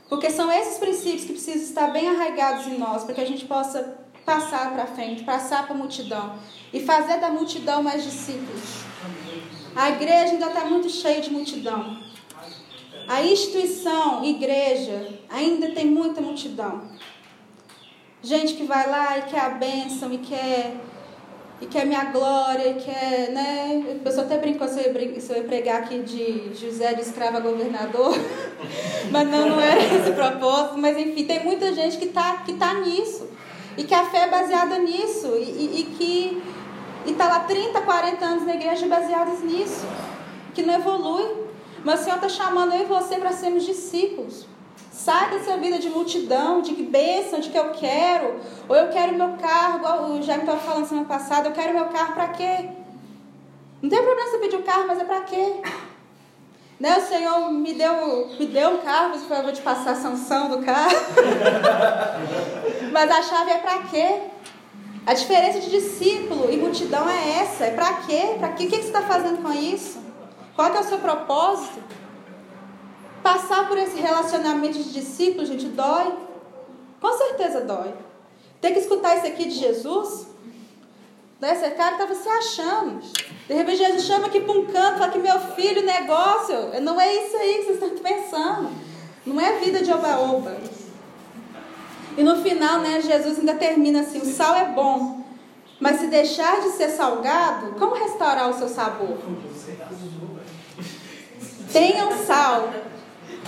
[0.09, 3.45] porque são esses princípios que precisam estar bem arraigados em nós, para que a gente
[3.45, 6.38] possa passar para frente, passar para a multidão
[6.72, 8.84] e fazer da multidão mais discípulos.
[9.76, 11.99] A igreja ainda está muito cheia de multidão.
[13.07, 16.82] A instituição, igreja, ainda tem muita multidão.
[18.25, 20.77] Gente que vai lá e quer a bênção e quer
[21.61, 23.97] e quer minha glória, e quer, né?
[24.01, 28.14] A pessoa até brincou se eu, ia, pregar aqui de José de escravo a governador,
[29.12, 30.79] mas não, não era esse o propósito.
[30.79, 33.29] Mas enfim, tem muita gente que está que tá nisso.
[33.77, 35.27] E que a fé é baseada nisso.
[35.37, 36.43] E, e, e que
[37.11, 39.87] está lá 30, 40 anos na igreja baseados nisso.
[40.55, 41.45] Que não evolui.
[41.85, 44.47] Mas o Senhor está chamando eu e você para sermos discípulos.
[44.95, 48.36] Sai dessa vida de multidão, de que bênção, de que eu quero.
[48.68, 51.86] Ou eu quero meu carro, igual o Jaime estava falando semana passada, eu quero meu
[51.86, 52.68] carro para quê?
[53.82, 55.61] Não tem problema você pedir o um carro, mas é para quê?
[56.78, 60.49] Né, o Senhor me deu, me deu um carro, por favor, de passar a sanção
[60.49, 60.97] do carro.
[62.92, 64.22] Mas a chave é para quê?
[65.07, 67.64] A diferença de discípulo e multidão é essa.
[67.64, 68.36] É para quê?
[68.38, 68.66] Para quê?
[68.66, 69.99] O que você está fazendo com isso?
[70.55, 71.82] Qual é o seu propósito?
[73.25, 76.12] Passar por esse relacionamento de discípulo, gente, dói.
[77.01, 77.95] Com certeza dói.
[78.61, 80.27] Ter que escutar isso aqui de Jesus,
[81.41, 81.53] Né?
[81.53, 83.01] Esse cara estava se achando.
[83.49, 87.14] De repente Jesus chama aqui para um canto, fala que meu filho, negócio, não é
[87.14, 88.70] isso aí que vocês estão pensando.
[89.25, 90.55] Não é vida de oba-oba.
[92.16, 95.25] E no final, né, Jesus ainda termina assim: o sal é bom,
[95.81, 99.16] mas se deixar de ser salgado, como restaurar o seu sabor?
[101.72, 102.70] Tenham sal,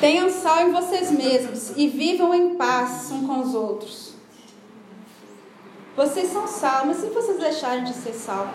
[0.00, 4.14] tenham sal em vocês mesmos e vivam em paz um com os outros.
[5.96, 8.48] Vocês são sal, mas se vocês deixarem de ser sal,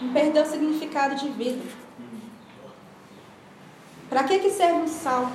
[0.00, 1.62] não perdeu o significado de vida.
[4.08, 5.30] Para que, que serve o sal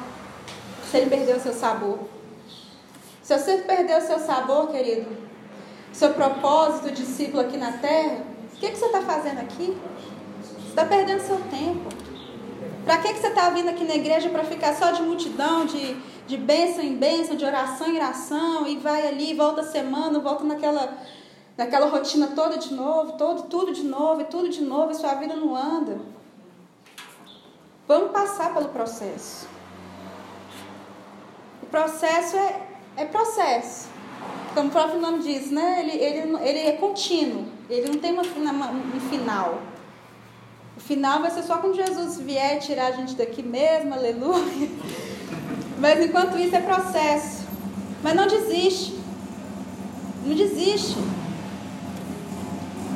[0.90, 2.00] se ele perdeu o seu sabor?
[3.24, 5.08] Se você perdeu o seu sabor, querido,
[5.94, 9.78] seu propósito, discípulo aqui na terra, o que, que você está fazendo aqui?
[10.42, 12.01] Você está perdendo seu tempo.
[12.92, 15.96] Para que, que você está vindo aqui na igreja para ficar só de multidão, de,
[16.28, 20.98] de bênção em bênção, de oração em oração, e vai ali, volta semana, volta naquela,
[21.56, 25.14] naquela rotina toda de novo, todo, tudo de novo, e tudo de novo, e sua
[25.14, 26.02] vida não anda.
[27.88, 29.48] Vamos passar pelo processo.
[31.64, 32.62] O processo é,
[32.98, 33.88] é processo.
[34.54, 35.80] Como o próprio nome diz, né?
[35.80, 39.71] ele, ele, ele é contínuo, ele não tem uma, uma, um final.
[40.92, 44.70] Final vai ser só quando Jesus vier tirar a gente daqui mesmo, aleluia.
[45.80, 47.46] Mas enquanto isso é processo.
[48.04, 49.00] Mas não desiste.
[50.26, 50.98] Não desiste.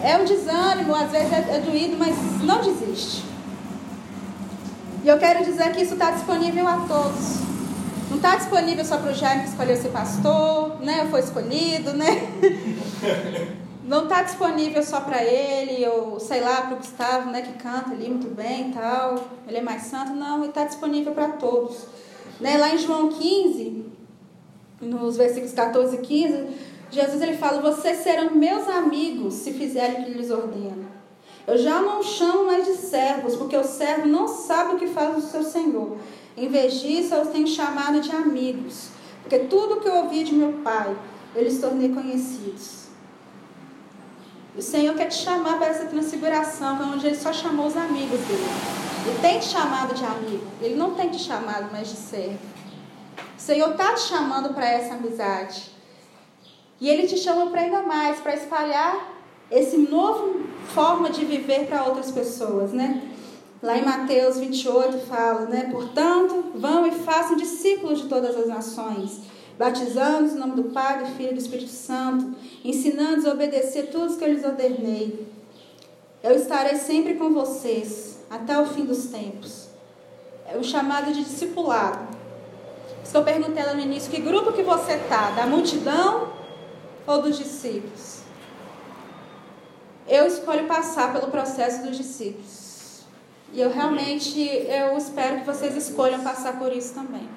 [0.04, 3.24] É um desânimo, às vezes é, é doído, mas não desiste.
[5.02, 7.38] E eu quero dizer que isso está disponível a todos.
[8.10, 11.08] Não está disponível só para o Jaime que escolheu ser pastor, né?
[11.10, 12.28] Foi escolhido, né?
[13.88, 17.44] Não está disponível só para ele, ou sei lá, para o Gustavo, né?
[17.44, 19.24] Que canta ali muito bem e tal.
[19.48, 20.12] Ele é mais santo.
[20.14, 21.86] Não, ele está disponível para todos.
[22.40, 22.58] Né?
[22.58, 23.86] Lá em João 15,
[24.82, 26.48] nos versículos 14 e 15,
[26.90, 30.88] Jesus ele fala: Vocês serão meus amigos se fizerem o que lhes ordeno.
[31.46, 35.16] Eu já não chamo mais de servos, porque o servo não sabe o que faz
[35.16, 35.98] o seu senhor.
[36.36, 38.90] Em vez disso, eu os tenho chamado de amigos,
[39.22, 40.98] porque tudo que eu ouvi de meu Pai,
[41.36, 42.85] eu lhes tornei conhecidos.
[44.58, 48.20] O Senhor quer te chamar para essa transfiguração, é onde Ele só chamou os amigos
[48.22, 48.46] dele.
[49.06, 52.40] Ele tem te chamado de amigo, Ele não tem te chamado mais de servo.
[53.38, 55.72] O Senhor está te chamando para essa amizade.
[56.80, 59.14] E Ele te chama para ainda mais, para espalhar
[59.52, 63.12] esse novo forma de viver para outras pessoas, né?
[63.62, 65.70] Lá em Mateus 28 fala, né?
[65.70, 69.22] Portanto, vão e façam discípulos de todas as nações,
[69.58, 74.16] batizando-os no nome do Pai, do Filho e do Espírito Santo, ensinando-os a obedecer tudo
[74.18, 75.28] que eu lhes ordenei.
[76.24, 79.68] Eu estarei sempre com vocês até o fim dos tempos.
[80.48, 82.16] É o chamado de discipulado.
[83.04, 85.32] Estou perguntando no início, que grupo que você está?
[85.32, 86.34] Da multidão
[87.06, 88.16] ou dos discípulos?
[90.08, 93.02] eu escolho passar pelo processo dos discípulos.
[93.54, 97.28] E eu realmente, eu espero que vocês escolham passar por isso também.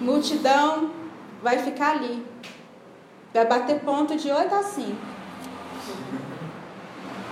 [0.00, 0.90] Multidão
[1.46, 2.26] vai ficar ali.
[3.32, 4.96] Vai bater ponto de 8 a 5.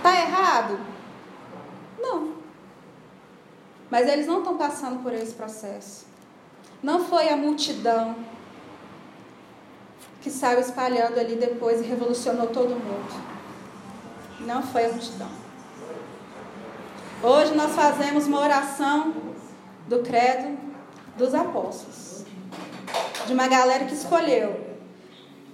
[0.01, 0.79] Tá errado?
[1.99, 2.35] Não.
[3.91, 6.05] Mas eles não estão passando por esse processo.
[6.81, 8.15] Não foi a multidão
[10.21, 13.21] que saiu espalhando ali depois e revolucionou todo mundo.
[14.39, 15.29] Não foi a multidão.
[17.21, 19.13] Hoje nós fazemos uma oração
[19.89, 20.57] do credo
[21.17, 22.15] dos apóstolos.
[23.25, 24.65] De uma galera que escolheu.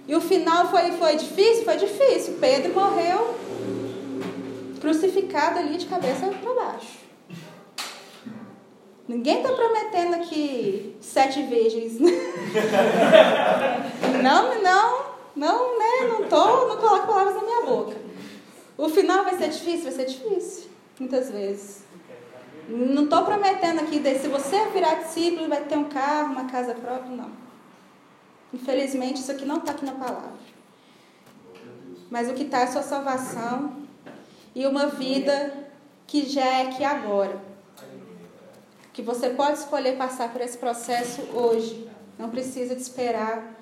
[0.06, 1.64] E o final foi, foi difícil?
[1.64, 2.36] Foi difícil.
[2.40, 3.34] Pedro morreu
[4.80, 7.02] crucificado ali de cabeça para baixo.
[9.06, 11.98] Ninguém está prometendo aqui sete virgens.
[14.22, 15.04] não, não,
[15.36, 16.08] não, né?
[16.08, 17.96] Não tô, não coloco palavras na minha boca.
[18.76, 19.84] O final vai ser difícil?
[19.84, 20.64] Vai ser difícil,
[20.98, 21.84] muitas vezes.
[22.68, 27.14] Não estou prometendo aqui, se você virar discípulo, vai ter um carro, uma casa própria,
[27.14, 27.41] não.
[28.52, 30.32] Infelizmente, isso aqui não está aqui na palavra.
[32.10, 33.76] Mas o que está é a sua salvação
[34.54, 35.54] e uma vida
[36.06, 37.40] que já é aqui agora.
[38.92, 41.88] Que você pode escolher passar por esse processo hoje.
[42.18, 43.58] Não precisa de esperar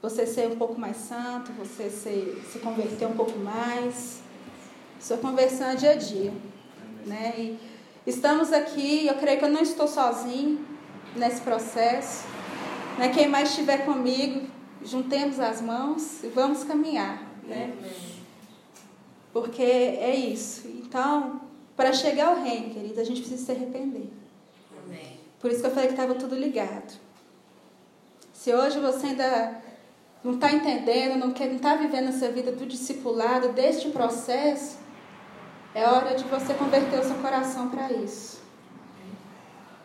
[0.00, 4.20] você ser um pouco mais santo, você ser, se converter um pouco mais.
[4.98, 6.32] Sua conversão é dia a dia.
[7.04, 7.34] Né?
[7.36, 7.58] E
[8.06, 10.64] estamos aqui, eu creio que eu não estou sozinho
[11.14, 12.24] nesse processo.
[12.98, 13.08] Né?
[13.08, 14.46] Quem mais estiver comigo,
[14.84, 17.22] juntemos as mãos e vamos caminhar.
[17.44, 17.74] Né?
[19.32, 20.66] Porque é isso.
[20.68, 21.40] Então,
[21.76, 24.10] para chegar ao reino, querida, a gente precisa se arrepender.
[25.40, 26.92] Por isso que eu falei que estava tudo ligado.
[28.32, 29.62] Se hoje você ainda
[30.22, 34.78] não está entendendo, não está não tá vivendo essa vida do discipulado, deste processo,
[35.74, 38.39] é hora de você converter o seu coração para isso.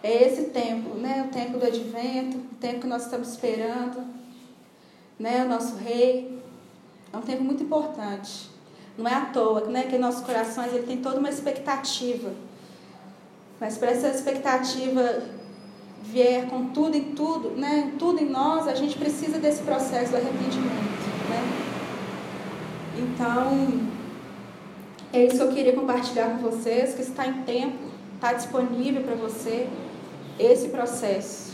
[0.06, 1.26] É esse tempo, né?
[1.28, 4.06] O tempo do advento, o tempo que nós estamos esperando,
[5.20, 5.44] né?
[5.44, 6.40] O nosso rei.
[7.12, 8.52] É um tempo muito importante.
[8.96, 9.86] Não é à toa, né?
[9.86, 12.32] Que nossos corações ele tem toda uma expectativa.
[13.60, 15.24] Mas para essa expectativa
[16.04, 17.92] vier com tudo em tudo, né?
[17.98, 21.02] Tudo em nós, a gente precisa desse processo do arrependimento,
[21.32, 21.42] né?
[23.00, 23.90] Então,
[25.12, 27.86] é isso que eu queria compartilhar com vocês, que está em tempo,
[28.18, 29.68] está disponível para você
[30.40, 31.54] esse processo.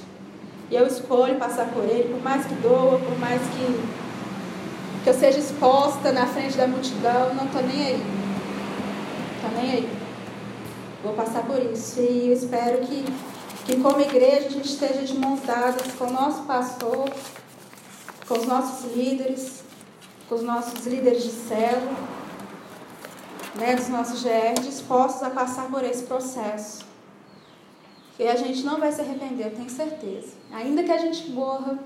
[0.69, 5.13] E eu escolho passar por ele, por mais que doa, por mais que, que eu
[5.13, 8.03] seja exposta na frente da multidão, não estou nem aí.
[9.35, 9.89] Estou nem aí.
[11.03, 11.99] Vou passar por isso.
[11.99, 13.05] E eu espero que,
[13.65, 17.09] que como igreja, a gente esteja de mãos dadas com o nosso pastor,
[18.27, 19.63] com os nossos líderes,
[20.29, 22.21] com os nossos líderes de célula
[23.55, 26.85] né, dos nossos GR dispostos a passar por esse processo.
[28.21, 30.33] E a gente não vai se arrepender, eu tenho certeza.
[30.51, 31.79] Ainda que a gente morra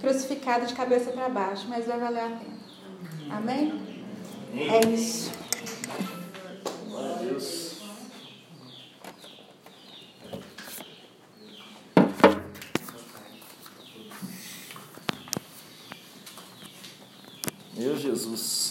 [0.00, 2.54] crucificado de cabeça para baixo, mas vai valer a pena.
[3.30, 3.82] Amém?
[4.54, 5.32] É isso.
[6.88, 7.74] Glória a Deus.
[17.76, 18.63] Meu Jesus.